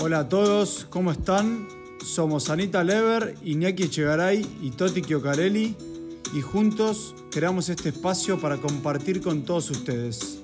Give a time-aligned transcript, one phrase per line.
[0.00, 1.66] Hola a todos, ¿cómo están?
[2.04, 5.76] Somos Anita Lever, Iñaki Echegaray y Toti Chiocarelli
[6.32, 10.40] y juntos creamos este espacio para compartir con todos ustedes.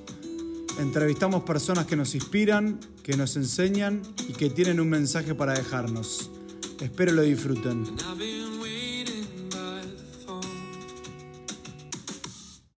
[0.80, 6.32] Entrevistamos personas que nos inspiran, que nos enseñan y que tienen un mensaje para dejarnos.
[6.80, 7.84] Espero lo disfruten.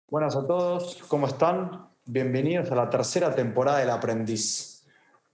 [0.09, 1.87] Buenas a todos, ¿cómo están?
[2.05, 4.66] Bienvenidos a la tercera temporada del Aprendiz.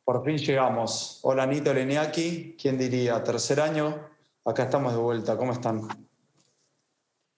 [0.05, 1.19] Por fin llegamos.
[1.23, 3.23] Hola Nito Leniaki, ¿quién diría?
[3.23, 4.05] Tercer año,
[4.43, 5.37] acá estamos de vuelta.
[5.37, 5.87] ¿Cómo están?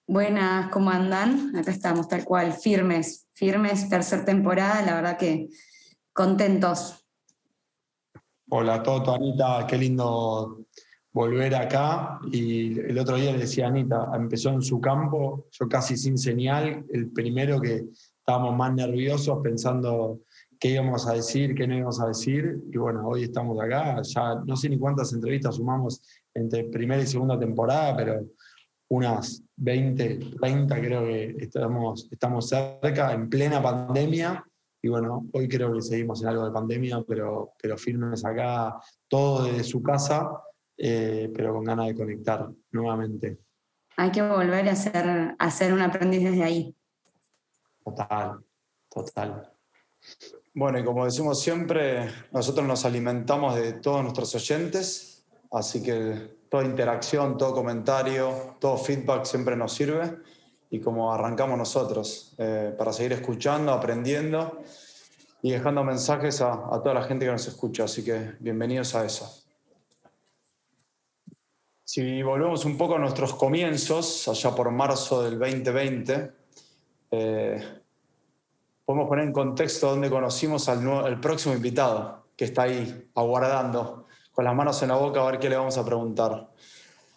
[0.08, 1.54] Buenas, ¿cómo andan?
[1.54, 5.48] Acá estamos, tal cual, firmes, firmes, tercera temporada, la verdad que
[6.12, 7.06] contentos.
[8.48, 10.66] Hola Toto, Anita, qué lindo
[11.12, 12.18] volver acá.
[12.32, 16.18] Y el otro día le decía a Anita, empezó en su campo, yo casi sin
[16.18, 17.84] señal, el primero que
[18.18, 20.22] estábamos más nerviosos pensando
[20.58, 22.62] qué íbamos a decir, qué no íbamos a decir.
[22.72, 24.00] Y bueno, hoy estamos acá.
[24.02, 26.02] Ya no sé ni cuántas entrevistas sumamos
[26.34, 28.26] entre primera y segunda temporada, pero
[28.88, 34.44] unas 20, 30 creo que estamos, estamos cerca, en plena pandemia.
[34.82, 38.76] Y bueno, hoy creo que seguimos en algo de pandemia, pero, pero firmes acá,
[39.08, 40.30] todo desde su casa,
[40.76, 43.38] eh, pero con ganas de conectar nuevamente.
[43.96, 46.76] Hay que volver a hacer, a hacer un aprendiz desde ahí.
[47.82, 48.38] Total,
[48.90, 49.52] total.
[50.58, 56.64] Bueno, y como decimos siempre, nosotros nos alimentamos de todos nuestros oyentes, así que toda
[56.64, 60.16] interacción, todo comentario, todo feedback siempre nos sirve
[60.70, 64.62] y como arrancamos nosotros, eh, para seguir escuchando, aprendiendo
[65.42, 69.44] y dejando mensajes a, toda la gente que nos escucha, así que bienvenidos a eso.
[71.84, 76.32] Si volvemos un poco a nuestros comienzos, allá por marzo del 2020,
[77.10, 77.75] eh,
[78.86, 84.54] podemos poner en contexto donde conocimos al, próximo invitado, que está ahí aguardando, con las
[84.54, 86.48] manos en la boca a ver qué le vamos a preguntar.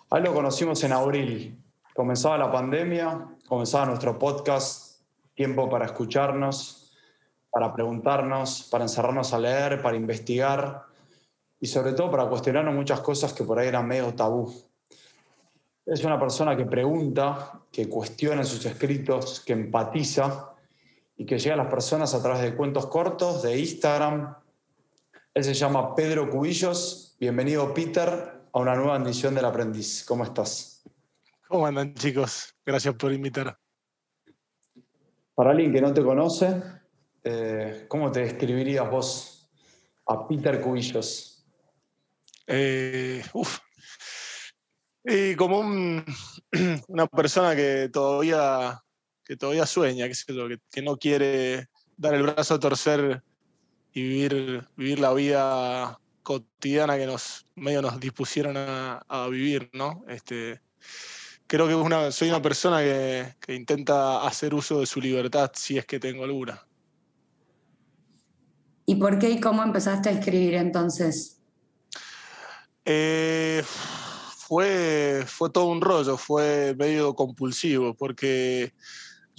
[0.10, 1.64] Ahí lo conocimos en abril.
[1.94, 5.04] Comenzaba la pandemia, comenzaba nuestro podcast,
[5.36, 6.92] tiempo para escucharnos,
[7.52, 10.86] para preguntarnos, para encerrarnos a leer, para investigar
[11.60, 14.52] y sobre todo para cuestionarnos muchas cosas que por ahí eran medio tabú.
[15.86, 20.49] Es una persona que pregunta, que cuestiona sus escritos, que empatiza
[21.20, 24.38] y que llega a las personas a través de cuentos cortos, de Instagram.
[25.34, 27.18] Él se llama Pedro Cubillos.
[27.20, 30.06] Bienvenido, Peter, a una nueva edición del Aprendiz.
[30.08, 30.82] ¿Cómo estás?
[31.50, 32.56] ¿Cómo andan, chicos?
[32.66, 33.60] Gracias por invitar.
[35.36, 36.64] Para alguien que no te conoce,
[37.26, 39.52] eh, ¿cómo te describirías vos
[40.06, 41.46] a Peter Cubillos?
[42.48, 43.60] Eh, uf.
[45.38, 45.60] como
[46.88, 48.82] una persona que todavía
[49.30, 51.68] que todavía sueña, que, que, no quiere
[51.98, 53.22] dar el brazo a torcer
[53.94, 60.04] y vivir, vivir la vida cotidiana que nos medio nos dispusieron a, vivir, ¿no?
[60.08, 60.62] Este,
[61.46, 65.86] creo que una, soy una persona que, intenta hacer uso de su libertad si es
[65.86, 66.66] que tengo alguna.
[68.88, 71.40] ¿Y por qué y cómo empezaste a escribir entonces?
[72.84, 73.62] Eh,
[74.38, 78.74] fue, fue todo un rollo, fue medio compulsivo, porque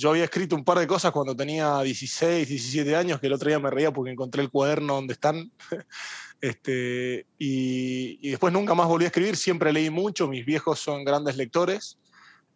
[0.00, 3.48] yo había escrito un par de cosas cuando tenía 16, 17 años, que el otro
[3.48, 5.52] día me reía porque encontré el cuaderno donde están.
[6.40, 11.36] este, y, después nunca más volví a escribir, siempre leí mucho, mis viejos son grandes
[11.36, 11.98] lectores.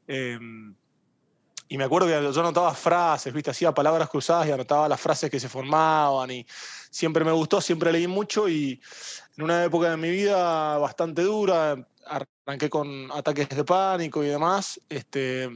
[0.07, 0.75] Em,
[1.69, 3.51] y me acuerdo que yo anotaba frases, ¿viste?
[3.51, 6.47] hacía palabras cruzadas y anotaba las frases que se formaban y
[6.91, 8.81] siempre me gustó, siempre leí mucho y
[9.37, 11.77] en una época de mi vida bastante dura,
[12.07, 15.51] arranqué con ataques de pánico y demás, este,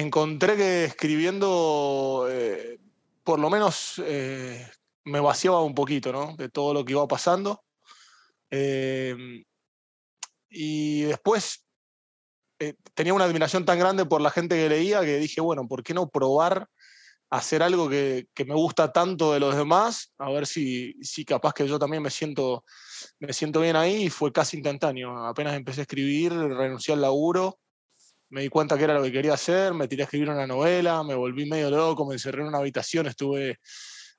[0.00, 2.78] encontré que escribiendo, eh,
[3.24, 4.66] por lo menos, eh,
[5.04, 6.36] me vaciaba un poquito, ¿no?
[6.36, 7.64] De todo lo que iba pasando.
[8.50, 9.44] Em,
[10.50, 11.66] y después
[12.58, 15.82] eh, tenía una admiración tan grande por la gente que leía que dije, bueno, ¿por
[15.82, 16.68] qué no probar
[17.30, 20.12] hacer algo que, me gusta tanto de los demás?
[20.18, 22.64] A ver si, si capaz que yo también me siento,
[23.18, 24.04] me siento bien ahí.
[24.04, 25.26] Y fue casi instantáneo.
[25.26, 27.58] Apenas empecé a escribir, renuncié al laburo
[28.36, 31.02] me di cuenta que era lo que quería hacer, me tiré a escribir una novela,
[31.02, 33.60] me volví medio loco, me encerré en una habitación, estuve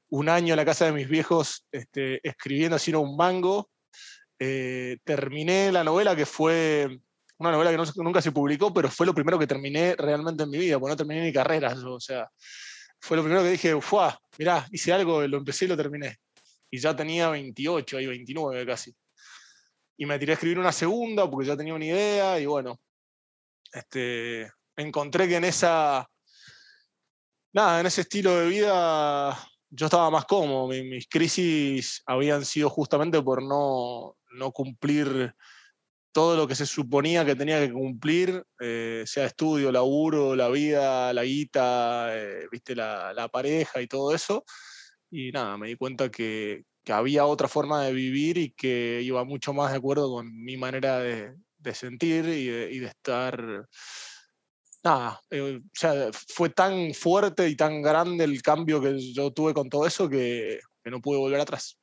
[0.09, 3.69] un año en la casa de mis viejos este, escribiendo así un mango.
[4.39, 6.99] Eh, terminé la novela que fue
[7.37, 10.57] una novela que nunca se publicó, pero fue lo primero que terminé realmente en mi
[10.57, 12.27] vida, porque no terminé ni carrera, o sea,
[12.99, 14.17] fue lo primero que dije, ¡fuah!
[14.39, 16.17] Mirá, hice algo, lo empecé y lo terminé.
[16.71, 18.95] Y ya tenía 28, ahí 29 casi.
[19.95, 22.79] Y me tiré a escribir una segunda porque ya tenía una idea y bueno,
[23.73, 26.07] este, encontré que en esa,
[27.53, 29.37] nada, en ese estilo de vida
[29.69, 30.67] yo estaba más cómodo.
[30.67, 35.33] mis crisis habían sido justamente por no, no cumplir
[36.11, 41.13] todo lo que se suponía que tenía que cumplir, eh, sea estudio, laburo, la vida,
[41.13, 44.43] la guita, eh, viste, la, pareja y todo eso.
[45.11, 49.53] Y nada, me di cuenta que, había otra forma de vivir y que iba mucho
[49.53, 51.35] más de acuerdo con mi manera de,
[51.73, 53.65] sentir y de, estar.
[54.83, 59.53] Nada, eh, o sea, fue tan fuerte y tan grande el cambio que yo tuve
[59.53, 61.77] con todo eso que no pude volver atrás.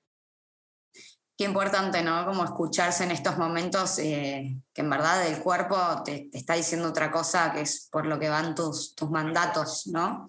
[1.36, 2.24] Qué importante, ¿no?
[2.26, 7.10] Como escucharse en estos momentos eh, que en verdad el cuerpo te, está diciendo otra
[7.10, 10.28] cosa que es por lo que van tus, tus mandatos, ¿no?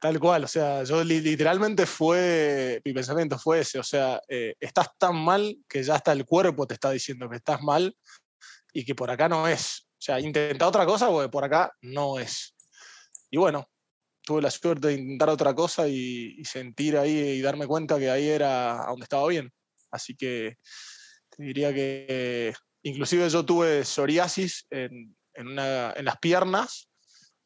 [0.00, 4.88] Tal cual, o sea, yo literalmente fue, mi pensamiento fue ese, o sea, eh, estás
[4.96, 7.94] tan mal que ya hasta el cuerpo te está diciendo que estás mal
[8.72, 9.88] y que por acá no es.
[9.92, 12.54] O sea, intenta otra cosa porque por acá no es.
[13.30, 13.68] Y bueno,
[14.22, 18.10] tuve la suerte de intentar otra cosa y, y sentir ahí y darme cuenta que
[18.10, 19.52] ahí era donde estaba bien.
[19.90, 20.56] Así que
[21.30, 26.90] te diría que inclusive yo tuve psoriasis en, las piernas.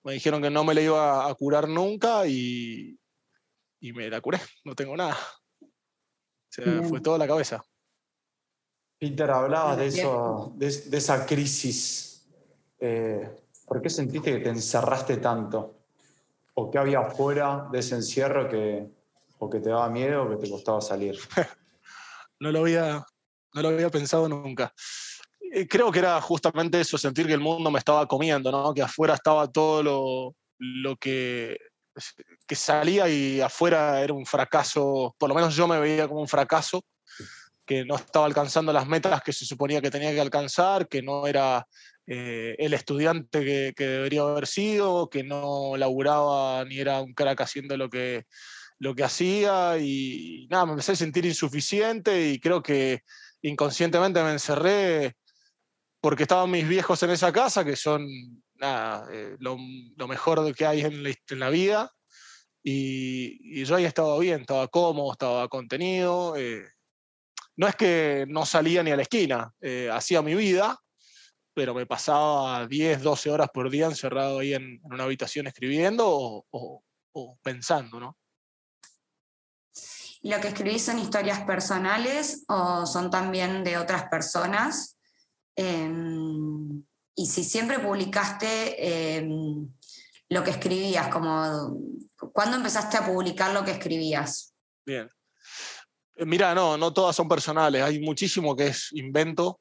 [0.03, 2.99] Me dijeron que no me la iba a curar nunca y,
[3.81, 4.41] me la curé.
[4.65, 5.17] No tengo nada.
[5.61, 5.69] O
[6.49, 7.63] sea, fue toda la cabeza.
[9.03, 12.25] Peter, hablabas de, eso, de, esa crisis.
[12.79, 13.29] Eh,
[13.67, 15.75] ¿Por qué sentiste que te encerraste tanto?
[16.55, 18.87] ¿O qué había afuera de ese encierro que,
[19.41, 21.19] o que te daba miedo o que te costaba salir?
[22.39, 23.05] no lo había,
[23.55, 24.73] no lo había pensado nunca.
[25.53, 28.73] Eh, creo que era justamente eso, sentir que el mundo me estaba comiendo, ¿no?
[28.73, 31.57] que afuera estaba todo lo, lo que,
[32.47, 36.29] que salía y afuera era un fracaso, por lo menos yo me veía como un
[36.29, 36.85] fracaso,
[37.65, 41.27] que no estaba alcanzando las metas que se suponía que tenía que alcanzar, que no
[41.27, 41.67] era
[42.07, 47.41] eh, el estudiante que, que, debería haber sido, que no laburaba ni era un crack
[47.41, 48.25] haciendo lo que,
[48.79, 53.03] lo que hacía y nada, me empecé a sentir insuficiente y creo que
[53.43, 55.15] inconscientemente me encerré
[56.01, 58.05] porque estaban mis viejos en esa casa, que son
[58.57, 59.57] nada, eh, lo,
[60.09, 61.05] mejor que hay en
[61.39, 61.93] la, vida.
[62.65, 66.37] Y, yo ahí estaba bien, estaba cómodo, estaba contenido.
[66.37, 66.65] Eh,
[67.57, 70.79] no es que no salía ni a la esquina, eh, hacía mi vida,
[71.55, 76.83] pero me pasaba 10, 12 horas por día encerrado ahí en, una habitación escribiendo o,
[77.13, 78.17] o pensando, ¿no?
[80.23, 84.97] ¿Y lo que escribís son historias personales o son también de otras personas?
[85.57, 86.85] Em,
[87.17, 89.69] y si siempre publicaste em,
[90.29, 91.77] lo que escribías, como,
[92.33, 94.55] ¿cuándo empezaste a publicar lo que escribías?
[94.87, 95.11] Bien.
[96.17, 99.61] Eh, mira, no, no todas son personales, hay muchísimo que es invento.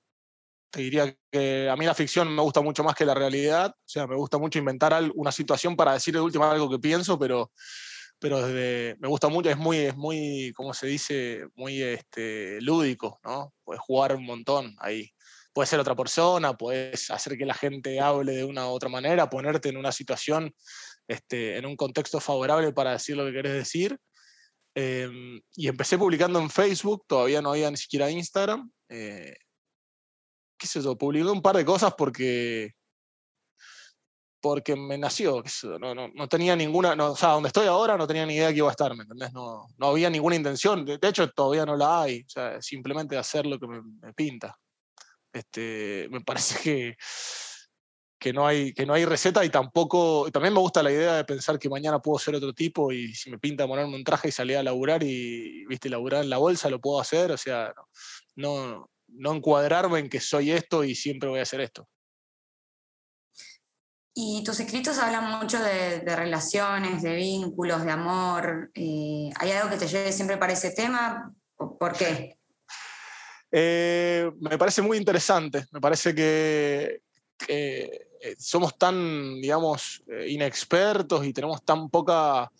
[0.70, 3.90] Te diría que a mí la ficción me gusta mucho más que la realidad, o
[3.90, 7.52] sea, me gusta mucho inventar una situación para decir de última algo que pienso, pero
[8.22, 11.48] pero desde, me gusta mucho, es muy, es muy, ¿cómo se dice?
[11.56, 13.52] Muy este, lúdico, ¿no?
[13.64, 15.10] Puedes jugar un montón ahí.
[15.52, 19.28] Puedes ser otra persona, puedes hacer que la gente hable de una u otra manera,
[19.28, 20.54] ponerte en una situación,
[21.08, 23.98] este, en un contexto favorable para decir lo que querés decir.
[24.74, 28.72] Em, y empecé publicando en Facebook, todavía no había ni siquiera Instagram.
[28.90, 29.36] Eh,
[30.58, 30.98] ¿Qué sé yo?
[30.98, 32.74] Publiqué un par de cosas porque
[34.42, 35.44] porque me nació,
[35.80, 38.50] no, no, no tenía ninguna, no, o sea, donde estoy ahora no tenía ni idea
[38.50, 39.32] que iba a estar, ¿me entendés?
[39.34, 43.46] No, no había ninguna intención, de, hecho todavía no la hay, o sea, simplemente hacer
[43.46, 44.58] lo que me, pinta.
[45.32, 46.96] Este, me parece que,
[48.22, 51.26] que, no hay, que no hay receta y tampoco, también me gusta la idea de
[51.26, 54.32] pensar que mañana puedo ser otro tipo y si me pinta ponerme un traje y
[54.32, 57.74] salir a laburar y, viste, laburar en la bolsa, lo puedo hacer, o sea,
[58.36, 61.90] no, no encuadrarme en que soy esto y siempre voy a hacer esto.
[64.14, 68.70] Y tus escritos hablan mucho de, relaciones, de vínculos, de amor.
[68.76, 71.34] Eh, ¿Hay algo que te lleve siempre para ese tema?
[71.58, 72.38] ¿Por qué?
[73.52, 75.66] Eh, me parece muy interesante.
[75.72, 77.02] Me parece que,
[78.22, 82.52] eh, somos tan, digamos, inexpertos y tenemos tan poca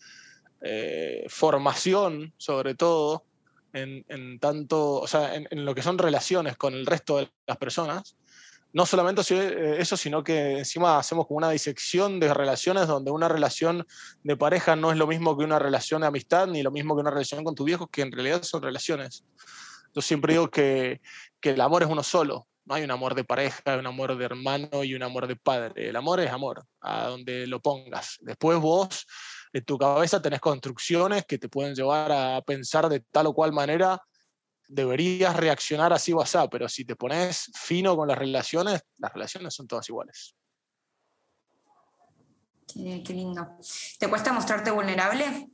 [1.28, 3.24] formación, sobre todo,
[3.72, 8.16] en, tanto, o sea, en lo que son relaciones con el resto de las personas
[8.72, 13.28] no solamente eh, eso, sino que encima hacemos como una disección de relaciones donde una
[13.28, 13.86] relación
[14.22, 17.02] de pareja no es lo mismo que una relación de amistad, ni lo mismo que
[17.02, 19.24] una relación con tu viejo, que en realidad son relaciones.
[19.94, 21.00] Yo siempre digo que,
[21.42, 22.46] el amor es uno solo.
[22.64, 25.36] No hay un amor de pareja, hay un amor de hermano y un amor de
[25.36, 25.88] padre.
[25.88, 28.18] El amor es amor, a donde lo pongas.
[28.20, 29.06] Después vos,
[29.52, 33.52] en tu cabeza, tenés construcciones que te pueden llevar a pensar de tal o cual
[33.52, 34.00] manera
[34.68, 39.54] deberías reaccionar así o así, pero si te pones fino con las relaciones, las relaciones
[39.54, 40.34] son todas iguales.
[42.72, 43.58] Qué, lindo.
[43.98, 45.50] ¿Te cuesta mostrarte vulnerable?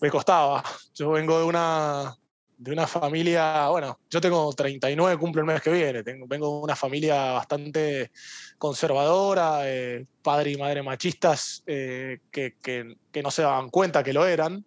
[0.00, 0.62] me costaba.
[0.94, 2.16] Yo vengo de una,
[2.58, 6.64] de una familia, bueno, yo tengo 39, cumplo el mes que viene, tengo, vengo de
[6.64, 8.10] una familia bastante
[8.58, 14.26] conservadora, eh, padre y madre machistas eh, que, que, no se daban cuenta que lo
[14.26, 14.64] eran.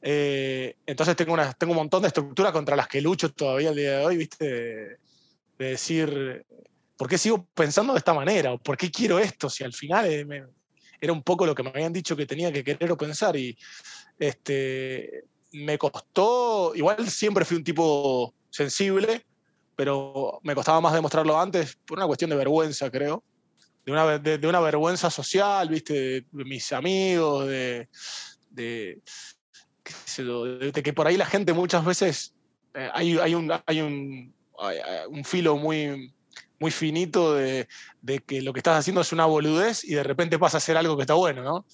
[0.00, 3.76] Eh, entonces tengo, una, tengo un montón de estructuras contra las que lucho todavía el
[3.76, 4.44] día de hoy, ¿viste?
[4.48, 4.98] De,
[5.58, 6.44] decir,
[6.96, 8.52] ¿por qué sigo pensando de esta manera?
[8.52, 9.50] ¿O por qué quiero esto?
[9.50, 10.06] Si al final
[11.00, 13.36] era un poco lo que me habían dicho que tenía que querer o pensar.
[13.36, 13.56] Y
[14.18, 19.24] este, me costó, igual siempre fui un tipo sensible,
[19.74, 23.22] pero me costaba más demostrarlo antes por una cuestión de vergüenza, creo.
[23.84, 25.94] De una, de, una vergüenza social, ¿viste?
[25.94, 27.88] De, mis amigos, de,
[29.84, 32.34] que por ahí la gente muchas veces
[32.74, 34.34] eh, hay, hay, un, hay un,
[35.08, 36.12] un filo muy,
[36.58, 37.68] muy finito de,
[38.02, 40.76] de, que lo que estás haciendo es una boludez y de repente pasa a ser
[40.76, 41.66] algo que está bueno, ¿no?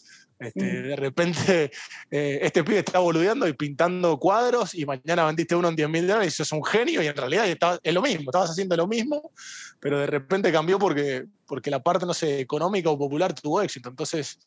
[0.43, 1.71] Este, de repente,
[2.11, 6.07] eh, este pibe está boludeando y pintando cuadros y mañana vendiste uno en 10 mil
[6.07, 7.47] dólares y sos un genio y en realidad
[7.83, 9.31] es lo mismo, estabas haciendo lo mismo,
[9.79, 13.89] pero de repente cambió porque, porque la parte, no sé, económica o popular tuvo éxito.
[13.89, 14.41] Entonces,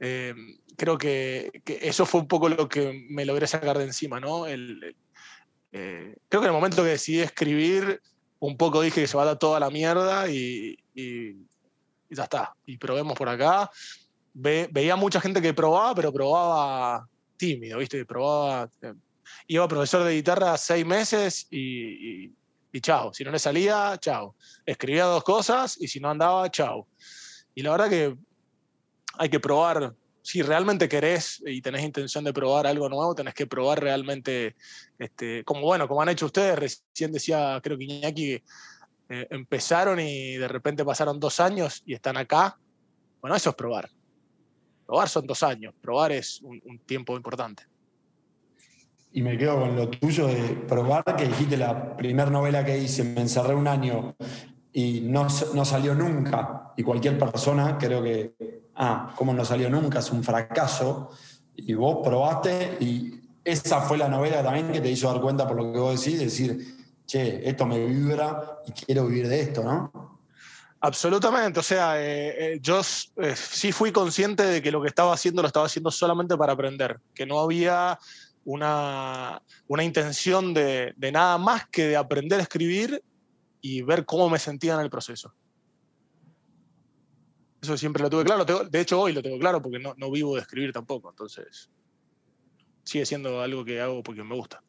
[0.00, 0.34] eh,
[0.76, 4.46] creo que, eso fue un poco lo que me logré sacar de encima, ¿no?
[4.46, 4.96] El,
[5.72, 8.00] eh, creo que en el momento que decidí escribir,
[8.40, 11.34] un poco dije que se va a dar toda la mierda y, y
[12.10, 12.54] ya está.
[12.66, 13.70] Y probemos por acá
[14.38, 18.04] veía mucha gente que probaba, pero probaba tímido, ¿viste?
[18.04, 18.70] Probaba.
[18.82, 18.94] Eh,
[19.48, 22.26] iba profesor de guitarra seis meses y,
[22.72, 23.12] y, chao.
[23.12, 24.36] Si no le salía, chao.
[24.64, 26.86] Escribía dos cosas y si no andaba, chao.
[27.54, 28.16] Y la verdad que
[29.18, 29.94] hay que probar.
[30.22, 34.56] Si realmente querés y tenés intención de probar algo nuevo, tenés que probar realmente,
[34.98, 36.58] este, como bueno, como han hecho ustedes.
[36.58, 38.42] Recién decía, creo que Iñaki,
[39.10, 42.58] eh, empezaron y de repente pasaron dos años y están acá.
[43.20, 43.88] Bueno, eso es probar.
[44.88, 47.62] Probar son dos años, probar es un, tiempo importante.
[49.12, 53.04] Y me quedo con lo tuyo de probar, que dijiste la primera novela que hice,
[53.04, 54.16] me encerré un año
[54.72, 56.72] y no, no salió nunca.
[56.74, 59.98] Y cualquier persona creo que, ah, ¿cómo no salió nunca?
[59.98, 61.10] Es un fracaso.
[61.54, 65.58] Y vos probaste y esa fue la novela también que te hizo dar cuenta por
[65.58, 66.66] lo que vos decís, decir,
[67.04, 70.17] che, esto me vibra y quiero vivir de esto, ¿no?
[70.80, 72.80] Absolutamente, o sea, eh, eh, yo
[73.16, 76.52] eh, sí fui consciente de que lo que estaba haciendo lo estaba haciendo solamente para
[76.52, 77.98] aprender, que no había
[78.44, 83.02] una, una intención de, de, nada más que de aprender a escribir
[83.60, 85.34] y ver cómo me sentía en el proceso.
[87.60, 90.36] Eso siempre lo tuve claro, de hecho hoy lo tengo claro porque no, no vivo
[90.36, 91.68] de escribir tampoco, entonces
[92.84, 94.62] sigue siendo algo que hago porque me gusta.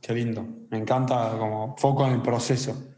[0.00, 2.94] Qué lindo, me encanta como foco en el proceso.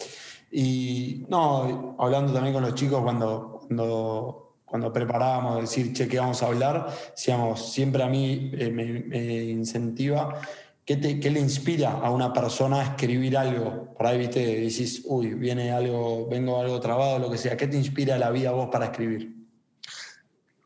[0.51, 6.43] Y no, hablando también con los chicos cuando, cuando, cuando preparábamos, decir, che, ¿qué vamos
[6.43, 6.89] a hablar?
[7.11, 10.41] Decíamos, siempre a mí eh, me, incentiva,
[10.85, 13.95] ¿qué, te, ¿qué, le inspira a una persona a escribir algo?
[13.95, 17.57] Por ahí, viste, decís, uy, viene algo, vengo algo trabado, lo que sea.
[17.57, 19.41] ¿Qué te inspira la vida vos para escribir?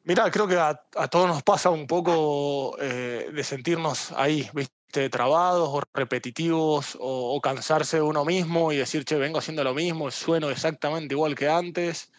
[0.04, 0.74] Mira, creo que a,
[1.10, 4.73] todos nos pasa un poco eh, de sentirnos ahí, ¿viste?
[4.94, 9.74] Este, trabados o repetitivos o, cansarse de uno mismo y decir, che, vengo haciendo lo
[9.74, 12.12] mismo, sueno exactamente igual que antes.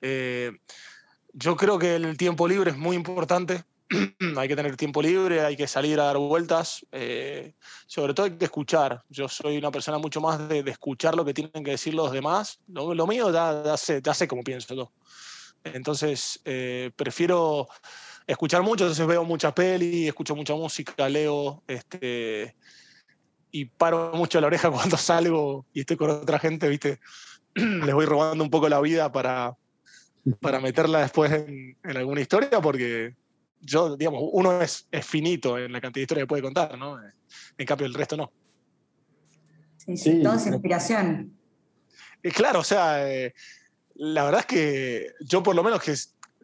[0.00, 0.50] Eh,
[1.32, 3.62] yo creo que el tiempo libre es muy importante.
[4.36, 6.84] hay que tener tiempo libre, hay que salir a dar vueltas.
[6.90, 7.54] Eh,
[7.86, 9.04] sobre todo hay que escuchar.
[9.08, 12.58] Yo soy una persona mucho más de, escuchar lo que tienen que decir los demás.
[12.66, 14.90] Lo, mío ya, ya, sé, ya sé cómo pienso yo.
[15.62, 17.68] Entonces, eh, prefiero
[18.26, 22.56] escuchar mucho, entonces veo mucha peli, escucho mucha música, leo, este,
[23.50, 27.00] y paro mucho la oreja cuando salgo y estoy con otra gente, ¿viste?
[27.54, 29.56] Les voy robando un poco la vida para,
[30.40, 33.14] para meterla después en, alguna historia, porque
[33.60, 36.98] yo, digamos, uno es, es, finito en la cantidad de historias que puede contar, ¿no?
[37.56, 38.32] En cambio, el resto no.
[39.76, 41.32] Sí, sí, todo es inspiración.
[42.22, 43.34] Eh, claro, o sea, eh,
[43.94, 45.94] la verdad es que yo por lo menos que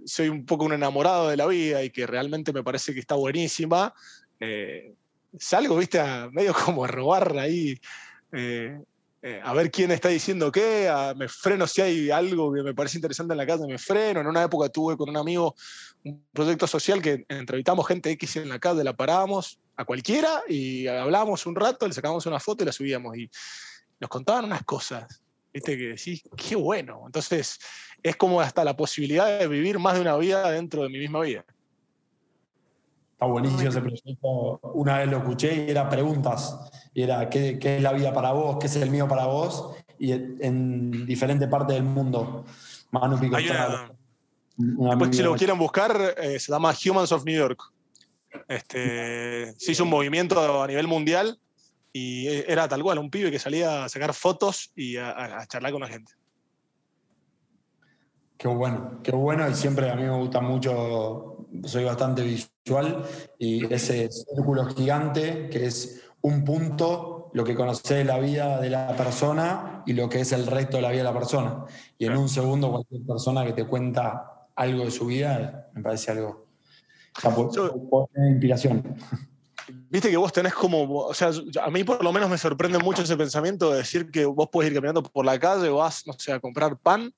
[0.07, 3.15] soy un poco un enamorado de la vida y que realmente me parece que está
[3.15, 3.95] buenísima,
[4.41, 4.95] eh,
[5.39, 7.79] salgo, viste, a medio como a robar ahí,
[8.33, 8.81] eh,
[9.25, 12.99] eh, a ver quién está diciendo qué, me freno si hay algo que me parece
[12.99, 14.21] interesante en la casa, me freno.
[14.21, 15.55] En una época tuve con un amigo
[16.05, 20.89] un proyecto social que entrevistamos gente X en la calle, la parábamos a cualquiera y
[20.89, 23.17] hablábamos un rato, le sacábamos una foto y la subíamos.
[23.17, 23.31] Y
[24.01, 25.77] nos contaban unas cosas ¿viste?
[25.77, 27.03] Que decís, qué bueno.
[27.07, 27.59] Entonces,
[28.03, 31.21] es como hasta la posibilidad de vivir más de una vida dentro de mi misma
[31.21, 31.45] vida.
[33.13, 34.61] Está buenísimo ese proyecto.
[34.75, 36.59] Una vez lo escuché y era preguntas.
[36.93, 38.57] Y era, ¿qué, ¿qué, es la vida para vos?
[38.59, 39.77] ¿Qué es el mío para vos?
[39.99, 42.45] Y en diferentes partes del mundo.
[42.91, 43.37] Manu Pico.
[44.57, 47.63] Después, si lo quieren buscar, eh, se llama Humans of New York.
[48.49, 51.39] Este, se hizo un movimiento a nivel mundial
[51.93, 55.83] y era tal cual, un pibe que salía a sacar fotos y a, charlar con
[55.83, 56.13] la gente.
[58.39, 63.05] Qué bueno, qué bueno y siempre a mí me gusta mucho, soy bastante visual
[63.39, 68.71] y ese círculo gigante que es un punto, lo que conoce de la vida de
[68.71, 71.65] la persona y lo que es el resto de la vida de la persona.
[71.99, 76.11] Y en un segundo cualquier persona que te cuenta algo de su vida me parece
[76.11, 76.47] algo...
[77.91, 78.97] O inspiración.
[79.93, 81.31] Viste que vos tenés como, o sea,
[81.63, 84.71] a mí por lo menos me sorprende mucho ese pensamiento de decir que vos puedes
[84.71, 87.13] ir caminando por la calle o vas, no sé, a comprar pan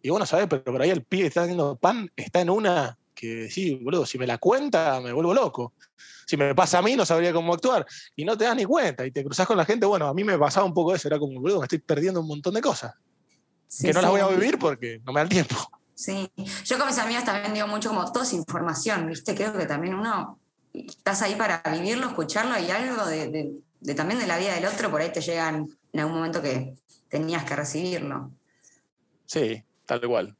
[0.00, 2.96] y bueno, sabes, pero por ahí el pibe que está vendiendo pan está en una
[3.16, 5.74] que sí, boludo, si me la cuenta me vuelvo loco.
[6.24, 7.84] Si me pasa a mí no sabría cómo actuar
[8.14, 10.22] y no te das ni cuenta y te cruzas con la gente, bueno, a mí
[10.22, 12.94] me pasaba un poco eso, era como, boludo, me estoy perdiendo un montón de cosas.
[13.82, 15.56] que no las voy a vivir porque no me da el tiempo.
[15.96, 16.30] Sí,
[16.64, 19.34] yo con mis amigas también digo mucho como toda información, ¿viste?
[19.34, 20.39] Creo que también uno
[20.72, 23.52] estás ahí para vivirlo, escucharlo y algo de,
[23.94, 26.74] también de la vida del otro, por ahí te llegan en algún momento que
[27.08, 28.30] tenías que recibirlo.
[29.26, 30.36] Sí, tal cual.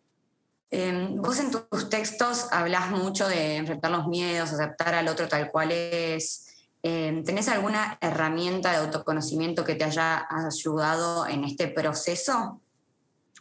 [0.71, 5.51] Em, vos en tus textos hablas mucho de enfrentar los miedos, aceptar al otro tal
[5.51, 6.69] cual es.
[6.83, 12.61] Em, ¿Tenés alguna herramienta de autoconocimiento que te haya ayudado en este proceso?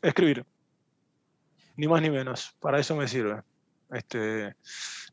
[0.01, 0.45] Escribir.
[1.77, 2.55] Ni más ni menos.
[2.59, 3.41] Para eso me sirve.
[3.91, 4.55] Este,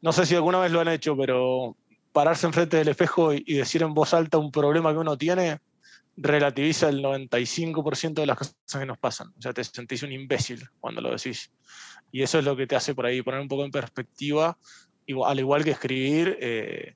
[0.03, 1.77] no sé si alguna vez lo han hecho, pero
[2.13, 5.61] pararse enfrente del espejo y, decir en voz alta un problema que uno tiene
[6.17, 9.29] relativiza el 95% de las cosas que nos pasan.
[9.39, 11.51] O sea, te sentís un imbécil cuando lo decís.
[12.11, 14.57] Y eso es lo que te hace por ahí poner un poco en perspectiva,
[15.27, 16.95] al igual que escribir, eh,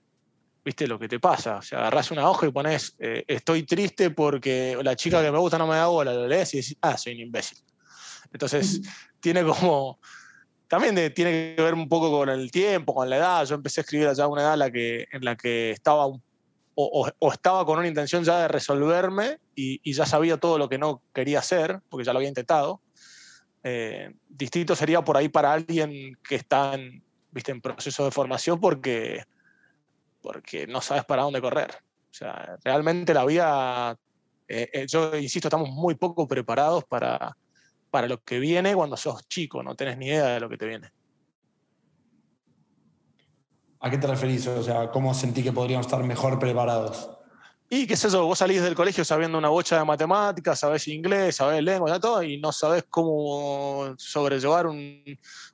[0.64, 1.56] viste lo que te pasa.
[1.56, 5.38] O sea, agarrás una hoja y pones, eh, estoy triste porque la chica que me
[5.38, 7.58] gusta no me da bola, lo lees y decís, ah, soy un imbécil.
[8.32, 8.80] Entonces,
[9.20, 9.98] tiene como
[10.70, 13.44] también tiene que ver un poco con el tiempo, con la edad.
[13.44, 16.06] Yo empecé a escribir allá a una edad en la que, en la que estaba
[16.76, 21.02] o, estaba con una intención ya de resolverme y, ya sabía todo lo que no
[21.12, 22.80] quería hacer, porque ya lo había intentado.
[23.64, 27.02] Eh, distinto sería por ahí para alguien que está en,
[27.32, 27.50] ¿viste?
[27.50, 29.24] en proceso de formación porque,
[30.22, 31.72] porque no sabes para dónde correr.
[31.72, 33.98] O sea, realmente la vida,
[34.46, 37.36] eh, eh, yo insisto, estamos muy poco preparados para,
[37.90, 40.66] para lo que viene cuando sos chico, no tenés ni idea de lo que te
[40.66, 40.90] viene.
[43.80, 44.46] ¿A qué te referís?
[44.46, 47.10] O sea, ¿cómo sentí que podríamos estar mejor preparados?
[47.72, 51.36] Y qué sé yo, vos salís del colegio sabiendo una bocha de matemáticas, sabés inglés,
[51.36, 55.04] sabés lengua, todo, y no sabés cómo sobrellevar un,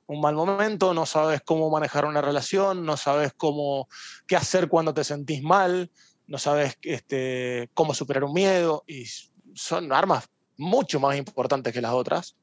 [0.07, 3.87] un, mal momento, no sabes cómo manejar una relación, no sabes cómo,
[4.25, 5.91] qué hacer cuando te sentís mal,
[6.25, 9.05] no sabes este, cómo superar un miedo, y
[9.53, 12.35] son armas mucho más importantes que las otras,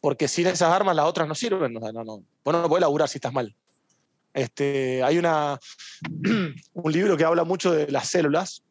[0.00, 1.72] porque sin esas armas las otras no sirven.
[1.72, 2.24] No, no, no.
[2.44, 3.54] Vos no puedes laburar si estás mal.
[4.32, 5.58] Este, hay una,
[6.74, 8.62] un libro que habla mucho de las células,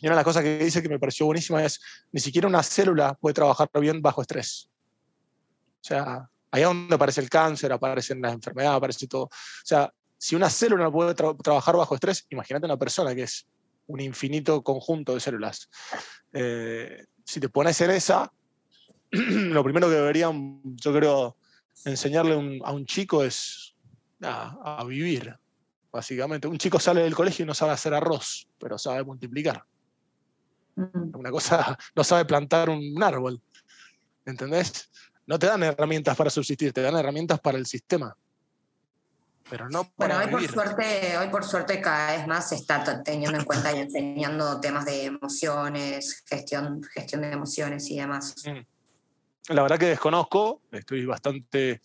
[0.00, 1.80] y una de las cosas que dice que me pareció buenísima es,
[2.12, 4.68] ni siquiera una célula puede trabajar bien bajo estrés.
[5.80, 9.24] O sea, es donde aparece el cáncer, aparecen las enfermedades, aparece todo.
[9.24, 9.30] O
[9.64, 13.46] sea, si una célula no puede trabajar bajo estrés, imagínate una persona que es
[13.86, 15.68] un infinito conjunto de células.
[16.32, 18.30] Eh, si te pones en esa,
[19.10, 21.36] lo primero que deberían, yo creo,
[21.84, 23.74] enseñarle a un chico es
[24.22, 25.36] a, vivir,
[25.92, 26.48] básicamente.
[26.48, 29.64] Un chico sale del colegio y no sabe hacer arroz, pero sabe multiplicar.
[30.76, 31.16] Mm.
[31.16, 33.40] Una cosa, no sabe plantar un árbol.
[34.24, 34.90] ¿Entendés?
[35.26, 38.16] No te dan herramientas para subsistir, te dan herramientas para el sistema
[39.48, 43.38] pero no Bueno, hoy por, suerte, hoy por suerte cada vez más se está teniendo
[43.38, 48.34] en cuenta y enseñando temas de emociones, gestión, gestión de emociones y demás.
[48.44, 49.54] Mm.
[49.54, 51.80] La verdad que desconozco, estoy bastante,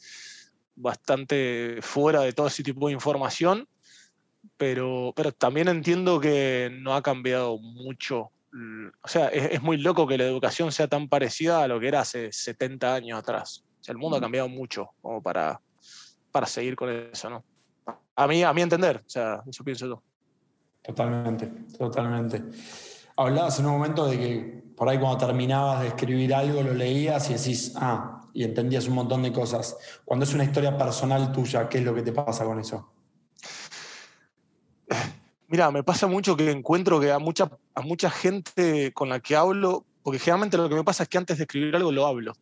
[0.76, 3.68] bastante fuera de todo ese tipo de información,
[4.58, 8.32] pero, pero también entiendo que no ha cambiado mucho.
[9.04, 11.88] O sea, es, es muy loco que la educación sea tan parecida a lo que
[11.88, 13.64] era hace 70 años atrás.
[13.80, 15.62] O sea, el mundo ha cambiado mucho como para,
[16.32, 17.44] para seguir con eso, ¿no?
[18.16, 20.04] A mí, a mí entender, o sea, eso pienso yo.
[20.82, 22.44] Totalmente, totalmente.
[23.16, 27.30] Hablabas en un momento de que por ahí cuando terminabas de escribir algo lo leías
[27.30, 29.78] y decís, ah, y entendías un montón de cosas.
[30.06, 32.92] Cuando es una historia personal tuya, ¿qué es lo que te pasa con eso?
[35.48, 39.36] Mira, me pasa mucho que encuentro que a mucha, a mucha gente con la que
[39.36, 42.34] hablo, porque generalmente lo que me pasa es que antes de escribir algo lo hablo.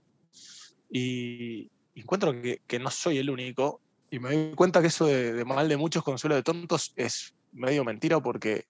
[0.91, 5.43] Y encuentro que, que no soy el único y me doy cuenta que eso de,
[5.45, 8.65] mal de muchos consuelo de tontos es medio mentira porque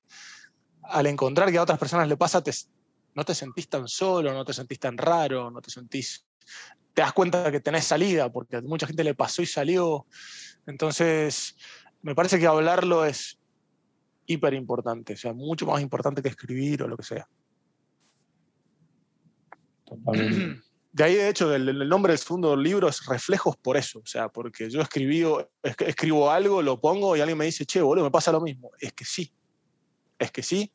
[0.83, 2.43] al encontrar que a otras personas le pasa,
[3.15, 6.25] no te sentís tan solo, no te sentís tan raro, no te sentís...
[6.93, 10.07] Te das cuenta que tenés salida porque a mucha gente le pasó y salió.
[10.65, 11.55] Entonces,
[12.01, 13.39] me parece que hablarlo es,
[14.29, 17.27] hiper importante, o sea, mucho más importante que escribir o lo que sea.
[20.91, 23.99] De ahí, de hecho, el, nombre del segundo libro es Reflejos por eso.
[23.99, 25.23] O sea, porque yo escribí,
[25.61, 28.71] escribo algo, lo pongo y alguien me dice, che, boludo, me pasa lo mismo.
[28.79, 29.31] Es que sí.
[30.17, 30.71] Es que sí.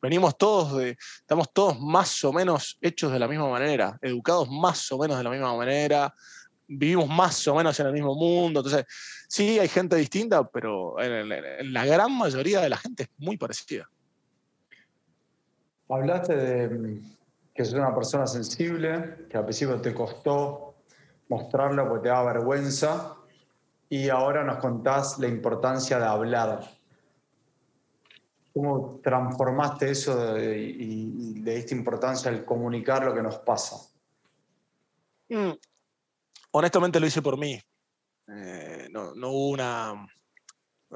[0.00, 0.96] Venimos todos de.
[1.18, 5.24] Estamos todos más o menos hechos de la misma manera, educados más o menos de
[5.24, 6.14] la misma manera,
[6.66, 8.60] vivimos más o menos en el mismo mundo.
[8.60, 8.86] Entonces,
[9.28, 13.88] sí, hay gente distinta, pero la gran mayoría de la gente es muy parecida.
[15.88, 17.00] Hablaste de
[17.54, 20.74] que sos una persona sensible, que al principio te costó
[21.28, 23.16] mostrarlo porque te daba vergüenza,
[23.88, 26.60] y ahora nos contás la importancia de hablar.
[28.54, 33.76] ¿Cómo transformaste eso y, le diste importancia al comunicar lo que nos pasa?
[35.28, 35.52] Mm,
[36.52, 37.60] honestamente lo hice por mí.
[38.28, 40.06] Eh, no, hubo una,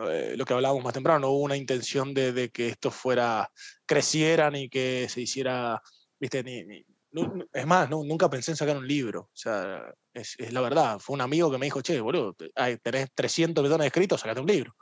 [0.08, 3.50] eh, lo que hablábamos más temprano, no hubo una intención de, de, que esto fuera,
[3.86, 5.82] creciera ni que se hiciera
[6.20, 9.22] es más, nunca pensé en sacar un libro.
[9.22, 10.98] O sea, es, la verdad.
[10.98, 12.35] Fue un amigo que me dijo, che, boludo,
[12.83, 14.74] tenés 300 millones escritos, sacate un libro.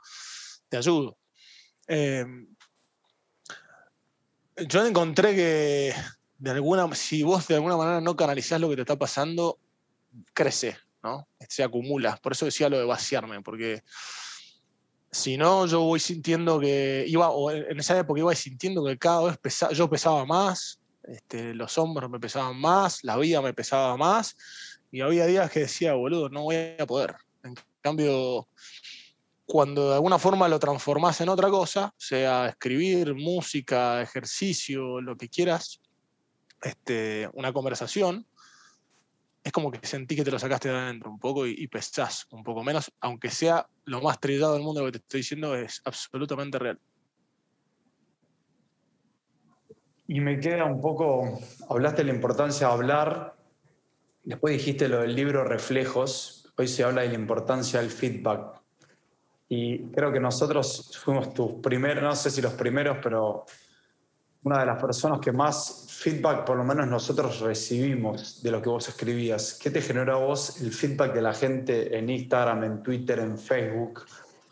[0.69, 1.17] Te ayudo.
[1.87, 2.47] Em,
[4.67, 5.93] yo encontré que
[6.37, 9.59] de alguna, si vos de alguna manera no canalizás lo que te está pasando,
[10.33, 11.27] crece, ¿no?
[11.47, 12.17] Se acumula.
[12.17, 13.83] Por eso decía lo de vaciarme, porque
[15.11, 19.23] si no, yo voy sintiendo que iba, o en esa época iba sintiendo que cada
[19.23, 24.35] vez yo pesaba más, este, los hombros me pesaban más, la vida me pesaba más,
[24.91, 27.15] y había días que decía, boludo, no voy a poder.
[27.43, 28.47] En cambio,
[29.45, 35.29] cuando de alguna forma lo transformas en otra cosa, sea escribir, música, ejercicio, lo que
[35.29, 35.81] quieras,
[36.61, 38.25] este, una conversación,
[39.43, 42.25] es como que sentí que te lo sacaste de adentro un poco y, y pesás
[42.29, 45.55] un poco menos, aunque sea lo más trillado del mundo lo que te estoy diciendo,
[45.55, 46.79] es absolutamente real.
[50.07, 51.39] Y me queda un poco,
[51.69, 53.35] hablaste de la importancia de hablar,
[54.23, 58.61] después dijiste lo del libro Reflejos, hoy se habla de la importancia del feedback.
[59.47, 63.45] Y creo que nosotros fuimos tus primeros, no sé si los primeros, pero
[64.43, 68.69] una de las personas que más feedback, por lo menos nosotros recibimos de lo que
[68.69, 69.57] vos escribías.
[69.61, 73.37] ¿Qué te generó a vos el feedback de la gente en Instagram, en Twitter, en
[73.37, 74.05] Facebook,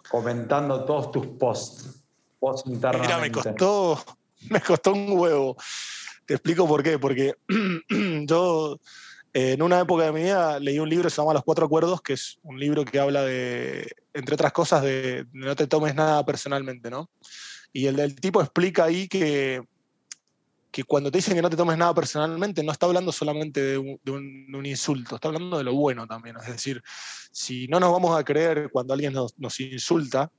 [0.10, 1.98] comentando todos tus posts?
[3.00, 4.00] Mira, me costó,
[4.50, 5.56] me costó un huevo.
[6.26, 7.00] Te explico por qué.
[7.00, 7.36] Porque
[8.26, 8.80] yo
[9.34, 12.02] en una época de mi vida leí un libro que se llama Los Cuatro Acuerdos,
[12.02, 16.26] que es un libro que habla de, entre otras cosas, de, no te tomes nada
[16.26, 17.10] personalmente, ¿no?
[17.72, 19.62] Y el del tipo explica ahí que,
[20.70, 23.78] que cuando te dicen que no te tomes nada personalmente, no está hablando solamente de
[23.78, 26.36] un, insulto, está hablando de lo bueno también.
[26.38, 26.84] Es decir,
[27.32, 30.30] si no nos vamos a creer cuando alguien nos, nos insulta,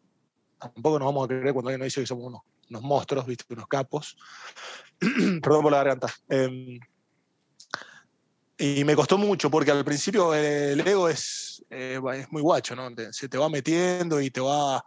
[0.59, 3.45] tampoco nos vamos a creer cuando alguien nos dice que somos unos unos monstruos, ¿viste?
[3.51, 4.17] unos capos.
[4.99, 6.09] Perdón por la garganta.
[6.29, 6.79] Em,
[8.59, 12.89] y me costó mucho porque al principio el ego es, eh, es muy guacho, ¿no?
[13.11, 14.85] Se te va metiendo y te va,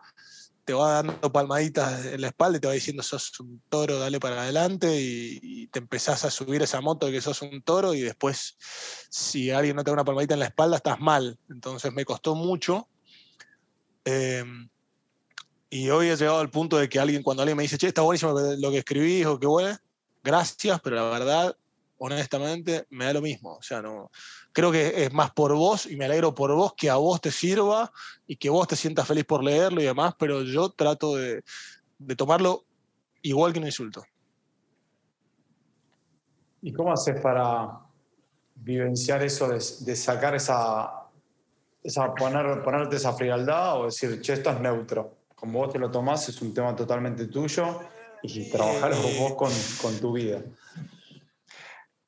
[0.63, 4.19] te va dando palmaditas en la espalda y te va diciendo sos un toro, dale
[4.19, 7.99] para adelante y, te empezás a subir esa moto de que sos un toro y
[7.99, 8.55] después
[9.09, 11.37] si alguien no te da una palmadita en la espalda estás mal.
[11.49, 12.87] Entonces me costó mucho.
[14.05, 14.69] Em,
[15.69, 18.01] y hoy he llegado al punto de que alguien, cuando alguien me dice, che, está
[18.01, 19.77] buenísimo lo que escribís o qué bueno,
[20.23, 21.57] gracias, pero la verdad,
[21.97, 23.55] honestamente, me da lo mismo.
[23.55, 24.11] O sea, no,
[24.51, 27.31] creo que es más por vos y me alegro por vos que a vos te
[27.31, 27.91] sirva
[28.27, 31.43] y que vos te sientas feliz por leerlo y demás, pero yo trato de,
[32.15, 32.63] tomarlo
[33.21, 34.03] igual que un insulto.
[36.61, 37.79] ¿Y cómo haces para
[38.55, 41.05] vivenciar eso de, sacar esa,
[41.83, 45.24] esa poner, ponerte esa frialdad o decir, che, esto es neutro?
[45.45, 47.79] Como vos te lo tomás, es un tema totalmente tuyo
[48.23, 50.41] y trabajar vos con, con tu vida.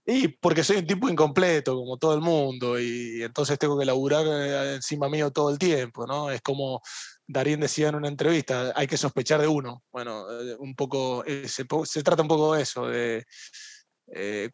[0.10, 4.26] Y porque soy un tipo incompleto, como todo el mundo, y entonces tengo que laburar
[4.26, 6.32] eh, encima mío todo el tiempo, ¿no?
[6.32, 6.82] Es como
[7.28, 9.84] Darín decía en una entrevista, hay que sospechar de uno.
[9.92, 13.26] Bueno, eh, un poco, eh, se, se, trata un poco de eso, de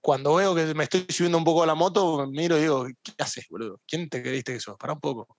[0.01, 3.13] cuando veo que me estoy subiendo un poco a la moto, miro y digo, ¿qué
[3.19, 3.79] haces, boludo?
[3.87, 4.75] ¿Quién te creíste que sos?
[4.77, 5.37] Para un poco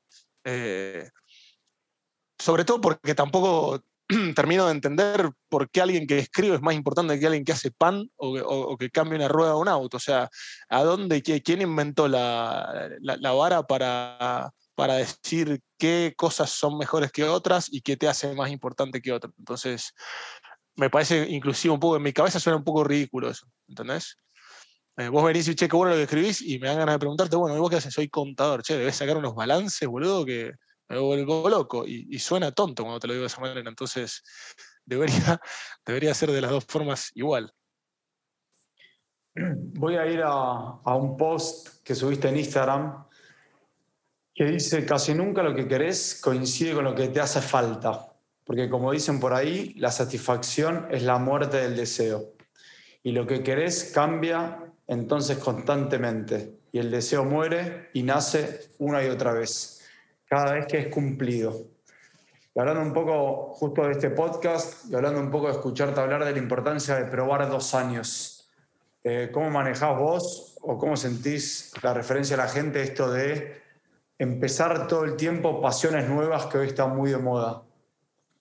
[2.45, 3.83] sobre todo porque tampoco
[4.37, 7.71] termino de entender por qué alguien que escribe es más importante que alguien que hace
[7.71, 9.97] pan o, que cambia una rueda de un auto.
[9.97, 10.29] O sea,
[10.69, 12.91] ¿a dónde, quién inventó la,
[13.35, 18.51] vara para, para decir qué cosas son mejores que otras y qué te hace más
[18.51, 19.33] importante que otras?
[19.39, 19.95] Entonces,
[20.77, 24.19] me parece inclusive un poco, en mi cabeza suena un poco ridículo eso, ¿entendés?
[24.99, 26.99] Eh, vos venís y che, qué bueno lo que escribís y me dan ganas de
[26.99, 27.95] preguntarte, bueno, ¿vos qué haces?
[27.95, 30.53] Soy contador, che, debes sacar unos balances, boludo, que
[30.89, 33.69] me vuelvo loco y, suena tonto cuando te lo digo de esa manera.
[33.69, 34.23] Entonces,
[34.85, 35.41] debería,
[35.87, 37.53] debería ser de las dos formas igual.
[39.35, 43.05] Voy a ir a, a un post que subiste en Instagram
[44.35, 48.13] que dice, casi nunca lo que querés coincide con lo que te hace falta,
[48.45, 52.33] porque como dicen por ahí, la satisfacción es la muerte del deseo,
[53.03, 59.09] y lo que querés cambia entonces constantemente, y el deseo muere y nace una y
[59.09, 59.84] otra vez,
[60.27, 61.75] cada vez que es cumplido.
[62.55, 66.25] Y hablando un poco justo de este podcast y hablando un poco de escucharte hablar
[66.25, 68.49] de la importancia de probar dos años,
[69.03, 73.61] eh, ¿cómo manejás vos o cómo sentís la referencia a la gente esto de
[74.19, 77.63] empezar todo el tiempo pasiones nuevas que hoy están muy de moda,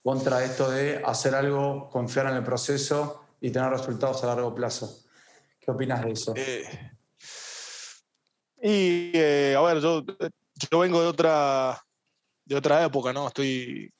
[0.02, 5.04] contra esto de hacer algo, confiar en el proceso y tener resultados a largo plazo.
[5.60, 6.34] ¿Qué opinas de eso?
[6.36, 6.64] Eh,
[8.62, 10.04] y eh, a ver, yo,
[10.70, 11.82] yo, vengo de otra,
[12.44, 13.28] de otra época, ¿no?
[13.28, 13.92] Estoy,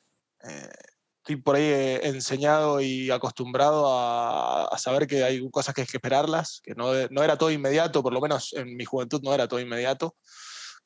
[0.42, 0.70] eh,
[1.18, 5.96] estoy por ahí enseñado y acostumbrado a, a, saber que hay cosas que hay que
[5.96, 9.48] esperarlas, que no, no era todo inmediato, por lo menos en mi juventud no era
[9.48, 10.16] todo inmediato.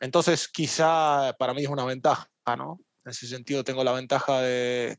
[0.00, 2.80] Entonces, quizá para mí es una ventaja, ¿no?
[3.04, 4.98] En ese sentido, tengo la ventaja de,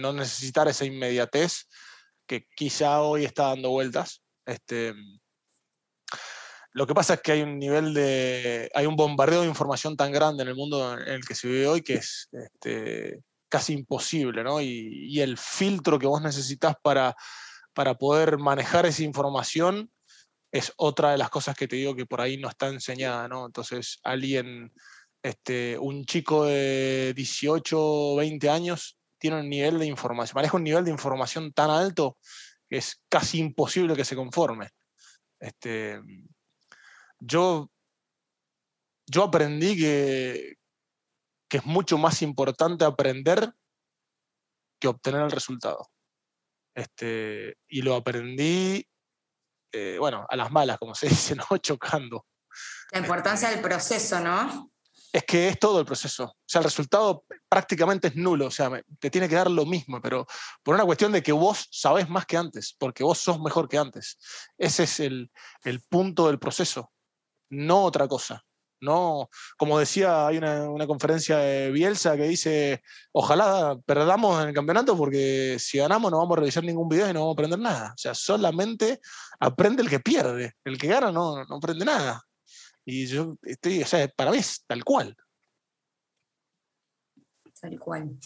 [0.00, 1.68] no necesitar esa inmediatez
[2.26, 4.22] que quizá hoy está dando vueltas.
[4.46, 4.94] Este,
[6.74, 8.68] lo que pasa es que hay un nivel de.
[8.74, 11.68] hay un bombardeo de información tan grande en el mundo en el que se vive
[11.68, 14.60] hoy que es este, casi imposible, ¿no?
[14.60, 17.14] Y, y, el filtro que vos necesitas para,
[17.72, 19.88] para poder manejar esa información
[20.50, 23.46] es otra de las cosas que te digo que por ahí no está enseñada, ¿no?
[23.46, 24.72] Entonces, alguien,
[25.22, 30.64] este, un chico de 18 o 20 años tiene un nivel de información, maneja un
[30.64, 32.18] nivel de información tan alto
[32.68, 34.70] que es casi imposible que se conforme.
[35.38, 36.00] Este,
[37.24, 37.70] yo,
[39.06, 40.56] yo aprendí que,
[41.48, 43.52] que es mucho más importante aprender
[44.80, 45.90] que obtener el resultado.
[46.74, 48.84] Este, y lo aprendí
[49.74, 51.58] eh, bueno, a las malas, como se dice, ¿no?
[51.58, 52.26] Chocando.
[52.92, 54.70] La importancia del proceso, ¿no?
[55.12, 56.24] Es que es todo el proceso.
[56.24, 58.46] O sea, el resultado prácticamente es nulo.
[58.46, 60.26] O sea, te tiene que dar lo mismo, pero
[60.62, 63.78] por una cuestión de que vos sabés más que antes, porque vos sos mejor que
[63.78, 64.18] antes.
[64.56, 65.30] Ese es el,
[65.62, 66.92] el punto del proceso,
[67.50, 68.44] no otra cosa.
[68.80, 74.94] No, como decía, hay una, conferencia de Bielsa que dice, ojalá perdamos en el campeonato
[74.94, 77.92] porque si ganamos no vamos a realizar ningún video y no vamos a aprender nada.
[77.94, 79.00] O sea, solamente
[79.40, 80.52] aprende el que pierde.
[80.64, 82.22] El que gana no, no aprende nada.
[82.84, 85.16] Y yo estoy, o sea, para mí es tal cual.
[87.58, 88.18] Tal cual.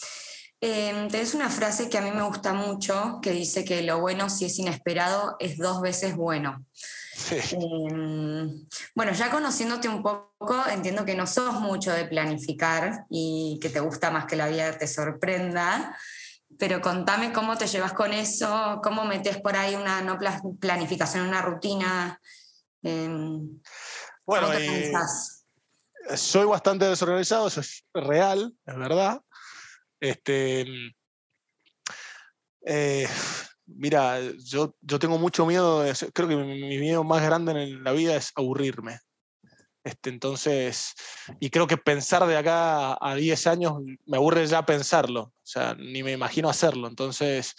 [0.60, 4.28] Eh, tenés una frase que a mí me gusta mucho que dice que lo bueno,
[4.28, 6.66] si es inesperado, es dos veces bueno.
[7.30, 13.70] Em, bueno, ya conociéndote un poco, entiendo que no sos mucho de planificar y que
[13.70, 15.96] te gusta más que la vida te sorprenda,
[16.58, 20.18] pero contame cómo te llevas con eso, cómo metes por ahí una no
[20.60, 22.20] planificación, una rutina.
[22.82, 23.60] Em,
[24.24, 24.92] bueno, eh,
[26.16, 29.20] soy bastante desorganizado, eso es real, es verdad.
[30.00, 30.66] Este,
[32.64, 33.08] eh,
[33.68, 38.16] Mira, yo, yo tengo mucho miedo, creo que mi, miedo más grande en la vida
[38.16, 38.98] es aburrirme.
[39.84, 40.94] Este, entonces,
[41.38, 43.74] y creo que pensar de acá a 10 años
[44.06, 46.88] me aburre ya pensarlo, o sea, ni me imagino hacerlo.
[46.88, 47.54] Entonces,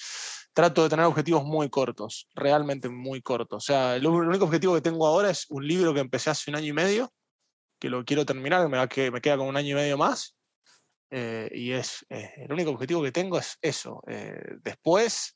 [0.53, 3.63] trato de tener objetivos muy cortos, realmente muy cortos.
[3.63, 6.57] O sea, el, único objetivo que tengo ahora es un libro que empecé hace un
[6.57, 7.13] año y medio,
[7.79, 10.35] que lo quiero terminar, me, que, me queda como un año y medio más.
[11.11, 14.01] Eh, y es eh, el único objetivo que tengo es eso.
[14.07, 15.35] Eh, después,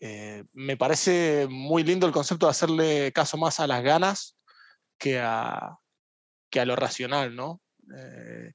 [0.00, 4.36] eh, me parece muy lindo el concepto de hacerle caso más a las ganas
[4.96, 5.78] que a,
[6.50, 7.60] que a lo racional, ¿no?
[7.96, 8.52] Eh,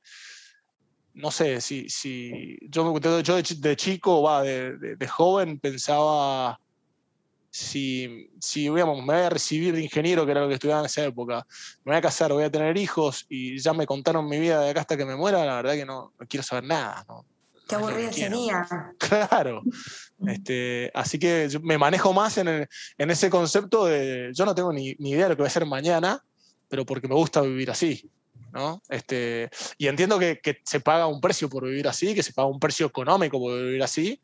[1.16, 6.60] no sé, si, si yo, de, chico, va, de, de, joven, pensaba
[7.52, 11.06] si, si me voy a recibir de ingeniero, que era lo que estudiaba en esa
[11.06, 11.46] época,
[11.84, 14.72] me voy a casar, voy a tener hijos y ya me contaron mi vida de
[14.72, 17.06] acá hasta que me muera, la verdad que no, no quiero saber nada.
[17.08, 17.26] ¿no?
[17.78, 18.66] Qué sería.
[18.98, 19.62] Claro.
[20.28, 24.96] Este, así que me manejo más en, en, ese concepto de yo no tengo ni,
[25.00, 26.24] ni, idea de lo que va a ser mañana,
[26.70, 28.10] pero porque me gusta vivir así.
[28.54, 28.82] ¿no?
[28.88, 32.48] Este, y entiendo que, que, se paga un precio por vivir así, que se paga
[32.48, 34.22] un precio económico por vivir así,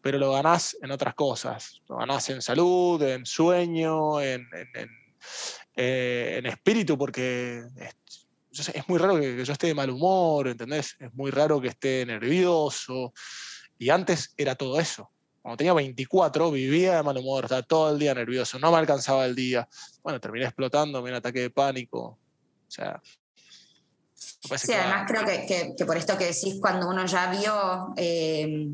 [0.00, 1.82] pero lo ganás en otras cosas.
[1.88, 4.88] Lo ganás en salud, en sueño, en, en,
[5.74, 8.25] eh, espíritu, porque es
[8.88, 10.96] muy raro que, yo esté de mal humor, ¿entendés?
[10.98, 13.12] Es muy raro que esté nervioso.
[13.78, 15.10] Y antes era todo eso.
[15.42, 19.24] Cuando tenía 24 vivía de mal humor, estaba todo el día nervioso, no me alcanzaba
[19.26, 19.68] el día.
[20.02, 22.00] Bueno, terminé explotando, me un ataque de pánico.
[22.00, 22.18] O
[22.70, 23.00] sea...
[24.14, 27.94] Sí, además creo que, que, por esto que decís, cuando uno ya vio...
[27.96, 28.68] Eh,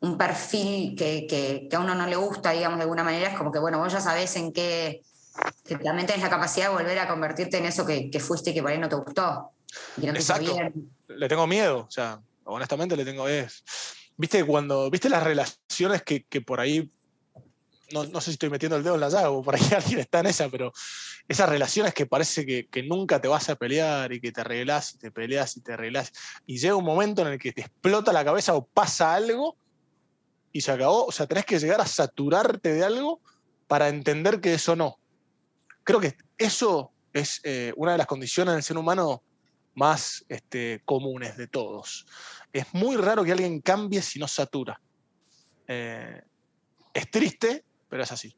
[0.00, 3.58] un perfil que, a uno no le gusta, digamos, de alguna manera, es como que,
[3.58, 5.02] bueno, vos ya sabés en qué,
[5.64, 8.62] que también tenés la capacidad de volver a convertirte en eso que, fuiste y que
[8.62, 9.50] por ahí no te gustó.
[10.02, 10.56] Exacto.
[11.08, 13.28] Le tengo miedo, o sea, honestamente le tengo...
[13.28, 13.64] Es,
[14.16, 16.90] ¿Viste cuando, viste las relaciones que, que por ahí
[17.92, 20.00] no, no, sé si estoy metiendo el dedo en la llaga o por ahí alguien
[20.00, 20.72] está en esa, pero
[21.28, 24.94] esas relaciones que parece que, que, nunca te vas a pelear y que te arreglás
[24.94, 26.12] y te peleas y te arreglás
[26.46, 29.56] y llega un momento en el que te explota la cabeza o pasa algo
[30.52, 31.06] y se acabó.
[31.06, 33.20] O sea, tenés que llegar a saturarte de algo
[33.66, 34.98] para entender que eso no.
[35.84, 39.22] Creo que eso es eh, una de las condiciones del ser humano
[39.74, 42.06] más este, comunes de todos.
[42.52, 44.80] Es muy raro que alguien cambie si no satura.
[45.66, 46.22] Eh,
[46.92, 48.34] es triste, pero es así.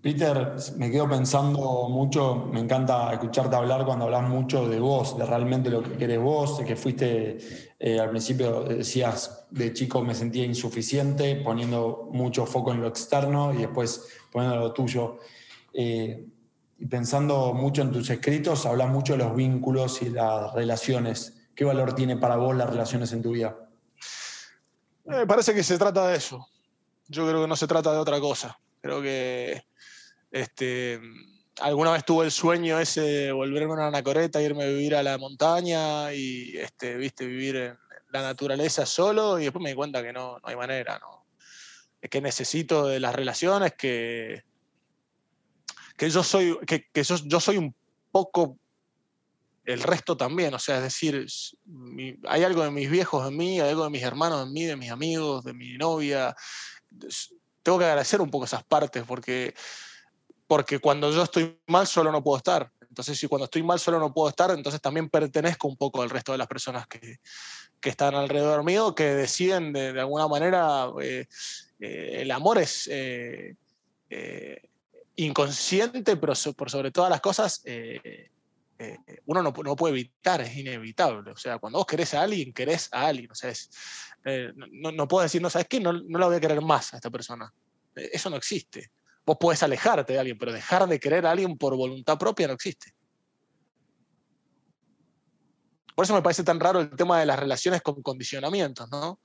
[0.00, 5.26] Peter, me quedo pensando mucho, me encanta escucharte hablar cuando hablas mucho de vos, de
[5.26, 7.38] realmente lo que querés vos, de que fuiste,
[7.80, 13.52] eh, al principio decías, de chico me sentía insuficiente, poniendo mucho foco en lo externo
[13.52, 15.18] y después poniendo lo tuyo.
[15.74, 16.28] Eh,
[16.78, 21.48] y pensando mucho en tus escritos, hablas mucho de los vínculos y las relaciones.
[21.56, 23.68] ¿Qué valor tiene para vos las relaciones en tu vida?
[25.06, 26.46] Me parece que se trata de eso.
[27.08, 28.60] Yo creo que no se trata de otra cosa.
[28.80, 29.67] Creo que
[30.30, 31.00] este,
[31.60, 35.02] alguna vez tuve el sueño ese de volverme a una anacoreta, irme a vivir a
[35.02, 37.78] la montaña y este, viste, vivir en
[38.10, 41.00] la naturaleza solo y después me di cuenta que no, no hay manera.
[42.00, 44.44] Es que necesito de las relaciones que,
[45.98, 47.74] que yo soy, que, yo, soy un
[48.12, 48.56] poco
[49.64, 51.26] el resto también, o sea, es decir,
[52.26, 54.76] hay algo de mis viejos en mí, hay algo de mis hermanos en mí, de
[54.76, 56.34] mis amigos, de mi novia.
[57.62, 59.54] Tengo que agradecer un poco esas partes porque
[60.48, 62.72] porque cuando yo estoy mal solo no puedo estar.
[62.88, 66.08] Entonces, si cuando estoy mal solo no puedo estar, entonces también pertenezco un poco al
[66.08, 67.18] resto de las personas que,
[67.80, 71.26] que están alrededor mío, que deciden de, alguna manera, eh,
[71.78, 73.54] eh, el amor es eh,
[75.16, 77.62] inconsciente, pero por sobre todas las cosas,
[79.26, 81.30] uno no, no, puede evitar, es inevitable.
[81.30, 83.30] O sea, cuando vos querés a alguien, querés a alguien.
[83.30, 83.70] O sea, es,
[84.54, 85.78] no, no, puedo decir, no, ¿sabes qué?
[85.78, 87.52] No, no la voy a querer más a esta persona.
[87.94, 88.90] Eso no existe.
[89.28, 92.54] Vos podés alejarte de alguien, pero dejar de querer a alguien por voluntad propia no
[92.54, 92.94] existe.
[95.94, 99.20] Por eso me parece tan raro el tema de las relaciones con condicionamientos, ¿no?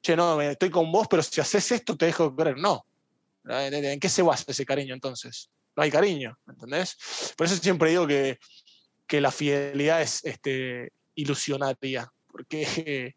[0.00, 2.58] Che, no, estoy con vos, pero si haces esto te dejo de querer.
[2.58, 2.86] No.
[3.42, 5.50] ¿En qué se basa ese cariño entonces?
[5.74, 6.96] No hay cariño, ¿entendés?
[7.36, 8.38] Por eso siempre digo que,
[9.04, 13.16] que la fidelidad es este, ilusionaria, porque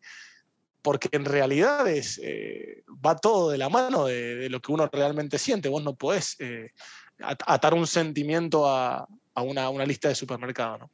[0.83, 5.39] porque en realidad es, eh, va todo de la mano de, lo que uno realmente
[5.39, 5.69] siente.
[5.69, 6.71] Vos no podés eh,
[7.19, 10.77] atar un sentimiento a, una, lista de supermercado.
[10.79, 10.91] ¿no?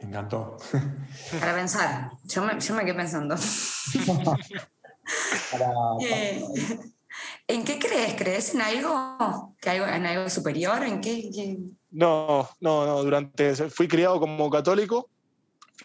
[0.00, 0.56] Me encantó.
[1.40, 3.36] Para pensar, yo me, quedé pensando.
[6.00, 6.42] Eh,
[7.48, 8.14] ¿En qué crees?
[8.14, 9.54] ¿Crees en algo?
[9.60, 10.82] ¿Que ¿En algo superior?
[10.84, 11.58] ¿En qué?
[11.90, 13.02] No, no, no.
[13.02, 15.10] Durante, fui criado como católico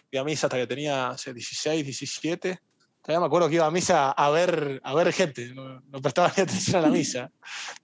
[0.08, 2.60] fui a misa hasta que tenía 16, 17.
[3.02, 6.42] Todavía me acuerdo que iba a misa a ver, a ver gente, no, prestaba ni
[6.42, 7.30] atención a la misa.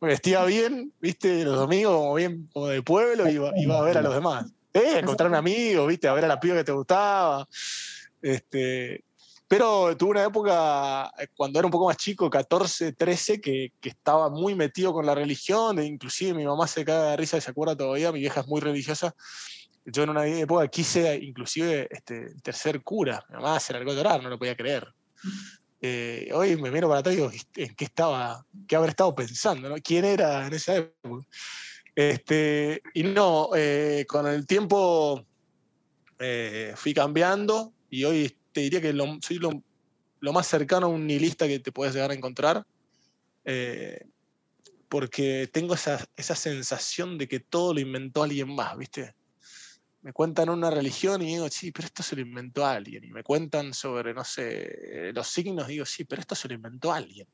[0.00, 3.98] Me vestía bien, viste, los domingos como bien como de pueblo, iba, iba a ver
[3.98, 4.52] a los demás.
[4.72, 7.48] Eh, a encontrarme amigos, viste, a ver a la piba que te gustaba.
[8.20, 9.04] Este,
[9.46, 13.90] pero tuve una época, eh, cuando era un poco más chico, 14, 13, que, que,
[13.90, 17.40] estaba muy metido con la religión, e inclusive mi mamá se caga de risa y
[17.40, 19.14] se acuerda todavía, mi vieja es muy religiosa,
[19.86, 24.22] yo en una época quise inclusive este, tercer cura, mi mamá se largó a llorar,
[24.22, 24.92] no lo podía creer.
[25.80, 29.68] Eh, hoy me miro para atrás y digo, ¿en qué estaba, qué habré estado pensando?
[29.68, 29.74] ¿no?
[29.76, 31.26] ¿Quién era en esa época?
[31.94, 35.26] Este, y no, eh, con el tiempo
[36.18, 39.62] eh, fui cambiando y hoy te diría que lo, soy lo,
[40.20, 42.66] lo, más cercano a un nihilista que te puedes llegar a encontrar,
[44.88, 49.14] porque tengo esa, esa sensación de que todo lo inventó alguien más, ¿viste?
[50.04, 53.02] Me cuentan una religión y digo, sí, pero esto se lo inventó alguien.
[53.04, 56.92] Y me cuentan sobre, no sé, los signos, digo, sí, pero esto se lo inventó
[56.92, 57.26] alguien.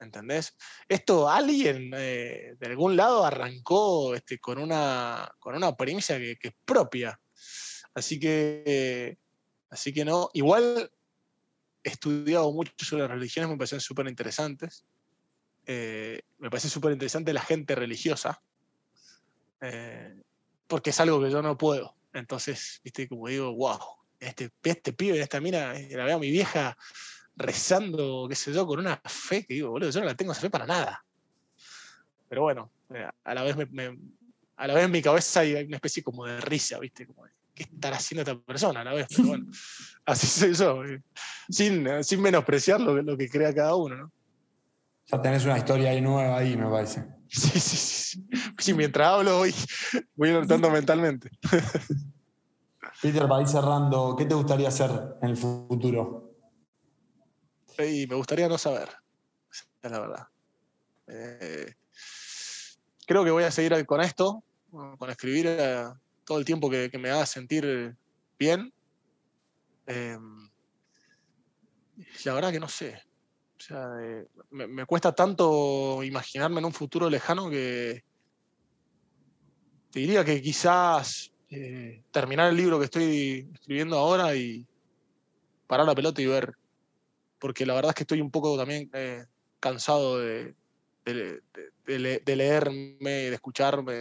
[0.00, 0.56] ¿Entendés?
[0.88, 6.54] Esto alguien eh, de algún lado arrancó este, con, una, con una premisa que, es
[6.64, 7.20] propia.
[7.92, 9.18] Así que,
[9.68, 10.30] así que no.
[10.32, 10.90] Igual
[11.84, 14.86] he estudiado mucho sobre las religiones, me parecen súper interesantes.
[15.66, 18.42] Eh, me parece súper interesante la gente religiosa.
[19.60, 20.14] Eh,
[20.70, 21.96] porque es algo que yo no puedo.
[22.12, 23.78] Entonces, viste, como digo, wow,
[24.20, 26.78] este, este pibe, esta mina, eh, la veo a mi vieja
[27.36, 30.40] rezando, qué sé yo, con una fe que digo, boludo, yo no la tengo esa
[30.40, 31.04] fe para nada.
[32.28, 33.56] Pero bueno, eh, a la vez
[34.56, 37.08] a la vez en mi cabeza hay una especie como de risa, ¿viste?
[37.52, 39.08] ¿qué estará haciendo esta persona a la vez?
[39.08, 39.46] Pero bueno,
[40.04, 41.02] así soy yo, eh,
[41.48, 44.12] sin, sin menospreciar lo, lo que crea cada uno, ¿no?
[45.10, 47.04] Ya tenés una historia ahí nueva ahí, me parece.
[47.32, 48.28] Sí, sí, sí.
[48.58, 48.74] sí.
[48.74, 49.54] mientras hablo voy,
[50.16, 51.30] voy anotando mentalmente.
[53.02, 54.90] Peter, para ir cerrando, ¿qué te gustaría hacer
[55.22, 56.34] en el futuro?
[57.78, 58.88] Y me gustaría no saber,
[59.50, 60.26] es la verdad.
[61.06, 61.74] Eh,
[63.06, 65.84] creo que voy a seguir con esto, con escribir eh,
[66.24, 67.96] todo el tiempo que, me haga sentir
[68.38, 68.72] bien.
[69.86, 70.18] Eh,
[72.24, 73.00] la verdad que no sé.
[73.60, 78.02] O sea, eh, me, cuesta tanto imaginarme en un futuro lejano que
[79.90, 84.66] te diría que quizás eh, terminar el libro que estoy escribiendo ahora y
[85.66, 86.54] parar la pelota y ver.
[87.38, 89.26] Porque la verdad es que estoy un poco también eh,
[89.60, 90.54] cansado de,
[91.04, 93.92] de, leerme, de escucharme,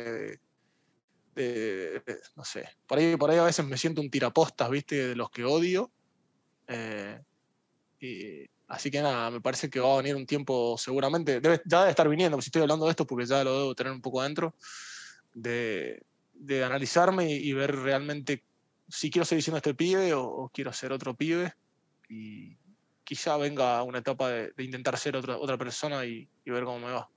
[1.36, 2.02] de,
[2.38, 2.64] no sé.
[2.88, 5.10] Por ahí, por ahí a veces me siento un tirapostas, ¿viste?
[5.10, 5.92] De los que odio.
[8.00, 11.80] Y Así que nada, me parece que va a venir un tiempo seguramente, debe, ya
[11.80, 14.22] debe estar viniendo, si estoy hablando de esto porque ya lo debo tener un poco
[14.22, 14.54] adentro,
[15.34, 16.04] de,
[16.36, 18.44] de analizarme y, ver realmente
[18.88, 21.54] si quiero seguir siendo este pibe o, quiero ser otro pibe.
[22.10, 22.58] Y
[23.04, 27.10] quizá venga una etapa de, intentar ser otra, otra persona y, ver cómo me va.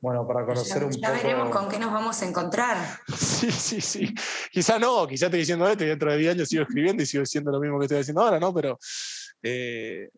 [0.00, 1.02] Bueno, para conocer un poco.
[1.02, 3.00] Ya veremos con qué nos vamos a encontrar.
[3.16, 4.14] Sí, sí, sí.
[4.50, 7.22] Quizá no, quizá estoy diciendo esto y dentro de 10 años sigo escribiendo y sigo
[7.22, 8.52] diciendo lo mismo que estoy haciendo ahora, ¿no?
[8.54, 8.78] Pero
[9.42, 10.08] eh,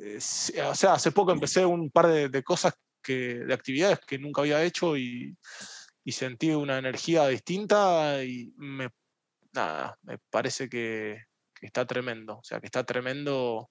[0.00, 0.18] eh,
[0.62, 4.62] o sea, hace poco empecé un par de, cosas, que, de actividades que nunca había
[4.62, 5.36] hecho y,
[6.06, 8.88] sentí una energía distinta y me,
[9.52, 11.24] nada, me parece que,
[11.60, 12.38] está tremendo.
[12.38, 13.70] O sea, que está tremendo.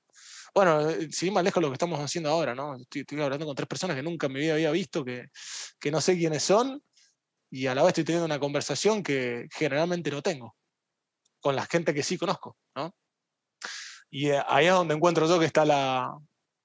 [0.53, 2.75] Bueno, eh, sin más lejos lo que estamos haciendo ahora, ¿no?
[2.75, 5.27] Estoy, hablando con tres personas que nunca me había visto, que,
[5.79, 6.81] que no sé quiénes son,
[7.49, 10.55] y a la vez estoy teniendo una conversación que generalmente no tengo
[11.39, 12.93] con la gente que sí conozco, ¿no?
[14.09, 16.17] Y eh, ahí es donde encuentro yo que está la,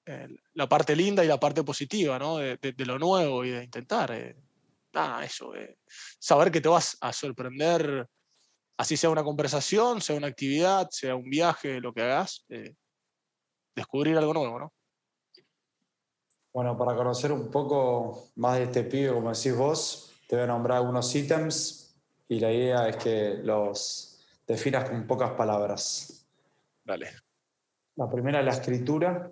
[0.05, 2.37] eh, la parte linda y la parte positiva, ¿no?
[2.37, 4.11] De, lo nuevo y de intentar.
[4.11, 4.35] Eh,
[4.93, 5.53] nada, eso.
[6.19, 8.07] saber que te vas a sorprender,
[8.77, 12.45] así sea una conversación, sea una actividad, sea un viaje, lo que hagas,
[13.75, 14.73] descubrir algo nuevo, ¿no?
[16.53, 20.47] Bueno, para conocer un poco más de este pibe, como decís vos, te voy a
[20.47, 21.95] nombrar algunos ítems
[22.27, 26.27] y la idea es que los definas con pocas palabras.
[26.83, 27.11] Dale.
[27.95, 29.31] La primera es la escritura.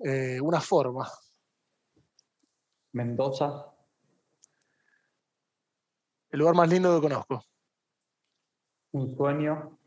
[0.00, 1.10] Eh, una forma.
[2.92, 3.74] Mendoza.
[6.30, 7.44] El lugar más lindo que conozco.
[8.92, 9.77] Un sueño.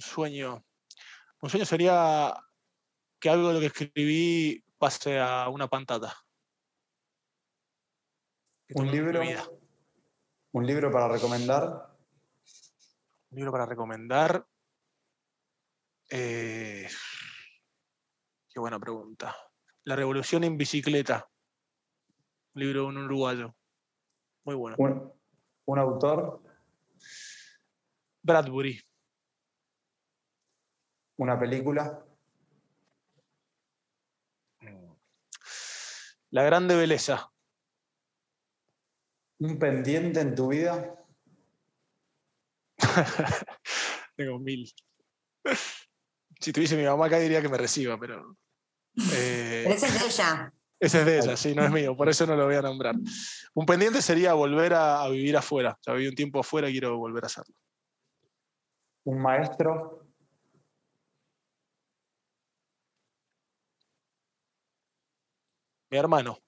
[0.00, 0.64] Un sueño.
[1.42, 2.34] Un sueño sería
[3.20, 6.16] que algo de lo que escribí pase a una pantalla.
[8.76, 9.20] Un libro.
[10.52, 11.94] Un libro para recomendar.
[13.30, 14.46] Un libro para recomendar.
[16.08, 16.88] Eh,
[18.48, 19.36] qué buena pregunta.
[19.84, 21.28] La Revolución en Bicicleta.
[22.54, 23.54] Un libro de un uruguayo.
[24.44, 24.76] Muy bueno.
[25.66, 26.42] Un, autor.
[28.22, 28.80] Bradbury.
[31.20, 32.02] Una película.
[36.30, 37.30] La Grande Belleza.
[39.40, 40.96] Un pendiente en tu vida.
[44.16, 44.72] Tengo mil.
[46.40, 48.38] Si tuviese mi mamá acá diría que me reciba, pero.
[49.12, 50.54] Eh, ese es de ella.
[50.78, 52.94] Ese es de ella, sí, no es mío, por eso no lo voy a nombrar.
[53.52, 55.78] Un pendiente sería volver a, vivir afuera.
[55.86, 57.54] Ya viví un tiempo afuera y quiero volver a hacerlo.
[59.04, 60.09] Un maestro.
[65.90, 66.38] Mi hermano.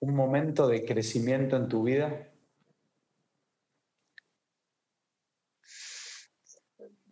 [0.00, 2.28] Un momento de crecimiento en tu vida.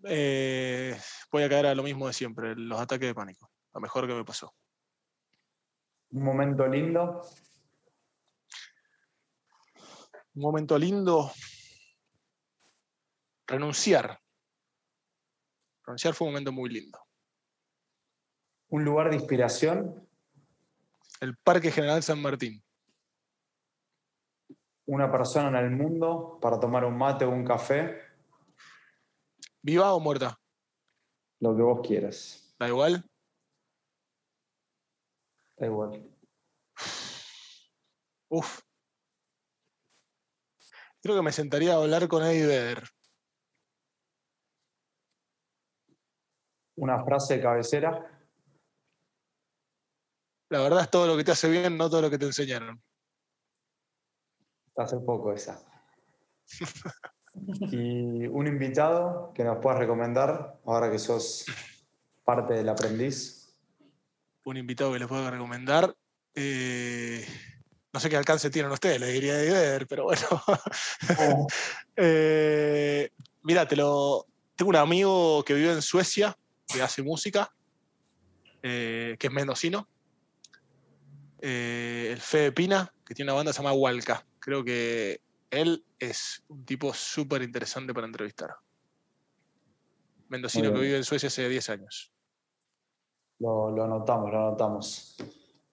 [0.05, 0.98] Eh,
[1.30, 4.14] voy a caer a lo mismo de siempre, los ataques de pánico, lo mejor que
[4.14, 4.53] me pasó.
[6.11, 7.22] Un momento lindo.
[10.34, 11.30] Un momento lindo.
[13.46, 14.20] Renunciar.
[15.84, 16.98] Renunciar fue un momento muy lindo.
[18.68, 20.10] Un lugar de inspiración.
[21.21, 22.62] El Parque General San Martín.
[24.87, 28.01] Una persona en el mundo para tomar un mate o un café.
[29.61, 30.41] ¿Viva o muerta?
[31.41, 32.55] Lo que vos quieras.
[32.59, 33.05] ¿Da igual?
[35.59, 36.11] Da igual.
[38.31, 38.61] Uf.
[41.03, 42.89] Creo que me sentaría a hablar con Eddie Vedder.
[46.77, 48.10] Una frase de cabecera.
[50.51, 52.82] La verdad es todo lo que te hace bien, no todo lo que te enseñaron.
[54.76, 55.64] Hace poco esa.
[57.70, 61.46] y un invitado que nos puedas recomendar, ahora que sos
[62.24, 63.55] parte del aprendiz.
[64.44, 65.94] Un invitado que les puedo recomendar.
[66.34, 67.24] Eh,
[67.92, 70.26] no sé qué alcance tienen ustedes, les diría de ver, pero bueno.
[71.18, 71.46] Oh.
[72.03, 73.11] Eh,
[73.42, 74.26] mira, te lo.
[74.57, 76.34] Tengo un amigo que vive en Suecia,
[76.66, 77.53] que hace música,
[78.62, 79.86] eh, que es mendocino.
[81.43, 84.24] El Fede Pina, que tiene una banda que se llama Hualca.
[84.38, 85.20] Creo que
[85.51, 88.51] él es un tipo súper interesante para entrevistar.
[90.28, 92.12] Mendocino que vive en Suecia hace 10 años.
[93.41, 95.16] Lo, lo, anotamos, lo anotamos.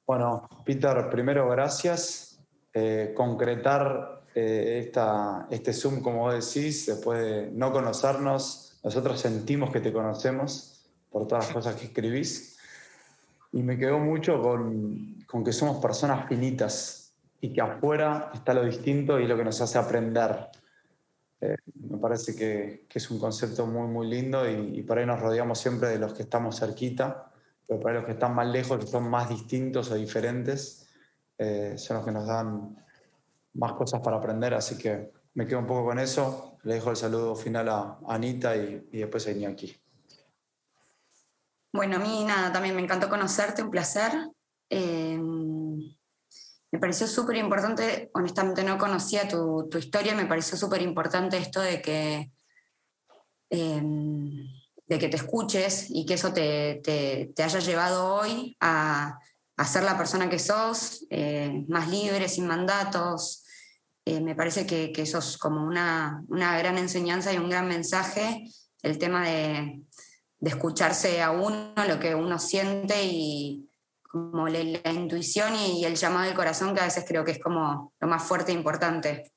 [0.06, 2.40] Bueno, Peter, primero gracias.
[2.74, 9.72] Eh, concretar eh, esta, este Zoom, como vos decís, después de no conocernos, nosotros sentimos
[9.72, 12.57] que te conocemos por todas las cosas que escribís.
[13.52, 17.08] Y me quedó mucho con, con que somos personas finitas,
[17.42, 20.50] y que afuera está lo distinto y lo que nos hace aprender.
[21.40, 21.56] Eh,
[21.90, 25.20] me parece que, que, es un concepto muy, muy lindo y, y, por ahí nos
[25.20, 27.32] rodeamos siempre de los que estamos cerquita,
[27.68, 30.88] pero para los que están más lejos, que son más distintos o diferentes,
[31.38, 32.84] eh, son los que nos dan
[33.54, 36.58] más cosas para aprender, así que me quedo un poco con eso.
[36.64, 39.87] Le dejo el saludo final a Anita y, y después a Iñaki.
[41.78, 44.12] Bueno, a mí nada, también me encantó conocerte, un placer.
[44.68, 51.62] Eh, me pareció súper importante, honestamente no conocía tu, historia, me pareció súper importante esto
[51.62, 52.32] de que,
[53.52, 54.32] em,
[54.88, 56.82] de que te escuches y que eso te,
[57.38, 59.20] haya llevado hoy a,
[59.64, 63.44] ser la persona que sos, eh, más libre, sin mandatos.
[64.04, 68.50] Eh, me parece que, eso es como una, gran enseñanza y un gran mensaje,
[68.82, 69.87] el tema de,
[70.40, 73.70] de escucharse a uno, lo que uno siente y,
[74.04, 74.60] como la,
[74.92, 78.24] intuición y, el llamado del corazón, que a veces creo que es como lo más
[78.24, 79.32] fuerte e importante.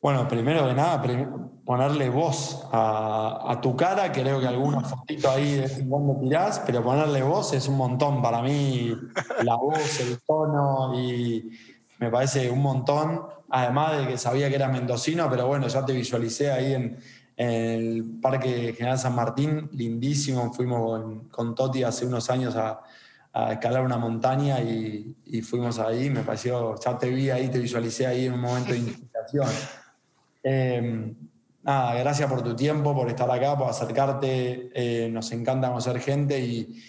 [0.00, 1.00] Bueno, primero de nada,
[1.64, 7.22] ponerle voz a, tu cara, creo que algunos fotitos ahí de cuando tirás, pero ponerle
[7.22, 8.92] voz es un montón para mí,
[9.44, 11.50] la voz, el tono, y
[12.00, 15.92] me parece un montón, además de que sabía que era mendocino, pero bueno, ya te
[15.92, 16.98] visualicé ahí en
[17.36, 20.52] el Parque General San Martín, lindísimo.
[20.52, 22.82] Fuimos con, Toti hace unos años a,
[23.50, 26.10] escalar una montaña y, fuimos ahí.
[26.10, 29.48] Me pareció, ya te vi ahí, te visualicé ahí en un momento de inspiración.
[30.42, 31.14] Em,
[31.62, 34.70] nada, gracias por tu tiempo, por estar acá, por acercarte.
[34.74, 36.82] Eh, nos encanta conocer gente y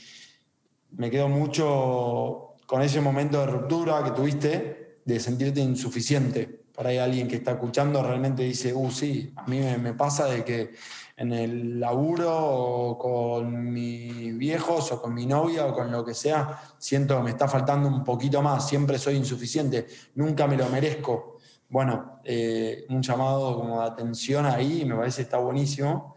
[0.91, 6.97] me quedo mucho con ese momento de ruptura que tuviste, de sentirte insuficiente por ahí
[6.97, 10.71] alguien que está escuchando realmente dice, uh, sí, a mí me, pasa de que
[11.15, 16.15] en el laburo o con mis viejos o con mi novia o con lo que
[16.15, 20.67] sea, siento que me está faltando un poquito más, siempre soy insuficiente, nunca me lo
[20.69, 21.38] merezco.
[21.69, 26.15] Bueno, eh, un llamado como de atención ahí me parece está buenísimo.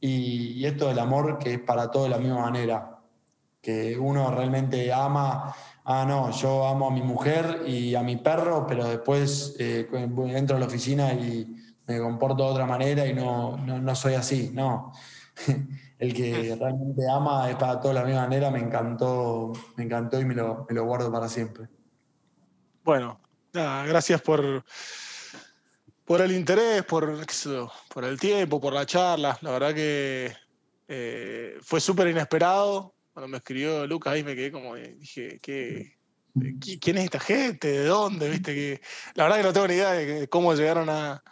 [0.00, 2.98] Y, y esto del amor que es para todo de la misma manera,
[3.60, 5.54] que uno realmente ama
[5.84, 9.88] ah, no, yo amo a mi mujer y a mi perro, pero después eh,
[10.28, 11.56] entro a la oficina y
[11.86, 14.92] me comporto de otra manera y no, no, soy así, no.
[15.98, 20.24] El que realmente ama es para toda la misma manera, me encantó, me encantó y
[20.24, 21.68] me lo, me lo guardo para siempre.
[22.82, 23.20] Bueno,
[23.52, 24.64] gracias por,
[26.04, 27.16] por el interés, por,
[27.94, 29.38] por el tiempo, por la charla.
[29.42, 30.32] La verdad que
[30.88, 35.96] eh, fue súper inesperado cuando me escribió Lucas ahí me quedé como, dije, ¿qué,
[36.80, 37.68] ¿quién es esta gente?
[37.68, 38.30] ¿De dónde?
[38.30, 38.54] ¿Viste?
[38.54, 38.80] Que,
[39.14, 41.22] la verdad que no tengo ni idea de cómo llegaron a,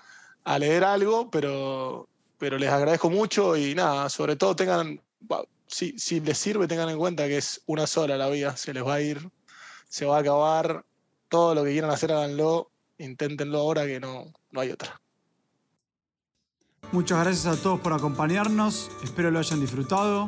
[0.59, 2.09] leer algo, pero,
[2.39, 5.01] pero les agradezco mucho y nada, sobre todo tengan,
[5.69, 8.85] si, si les sirve, tengan en cuenta que es una sola la vida, se les
[8.85, 9.31] va a ir,
[9.89, 10.85] se va a acabar,
[11.29, 15.01] todo lo que quieran hacer háganlo, inténtenlo ahora que no, no hay otra.
[16.91, 20.27] Muchas gracias a todos por acompañarnos, espero lo hayan disfrutado.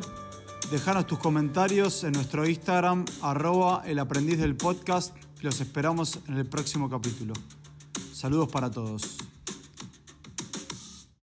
[0.73, 5.15] Dejanos tus comentarios en nuestro Instagram, arroba el aprendiz del podcast.
[5.41, 7.35] Los esperamos en el próximo capítulo.
[8.11, 9.17] Saludos para todos.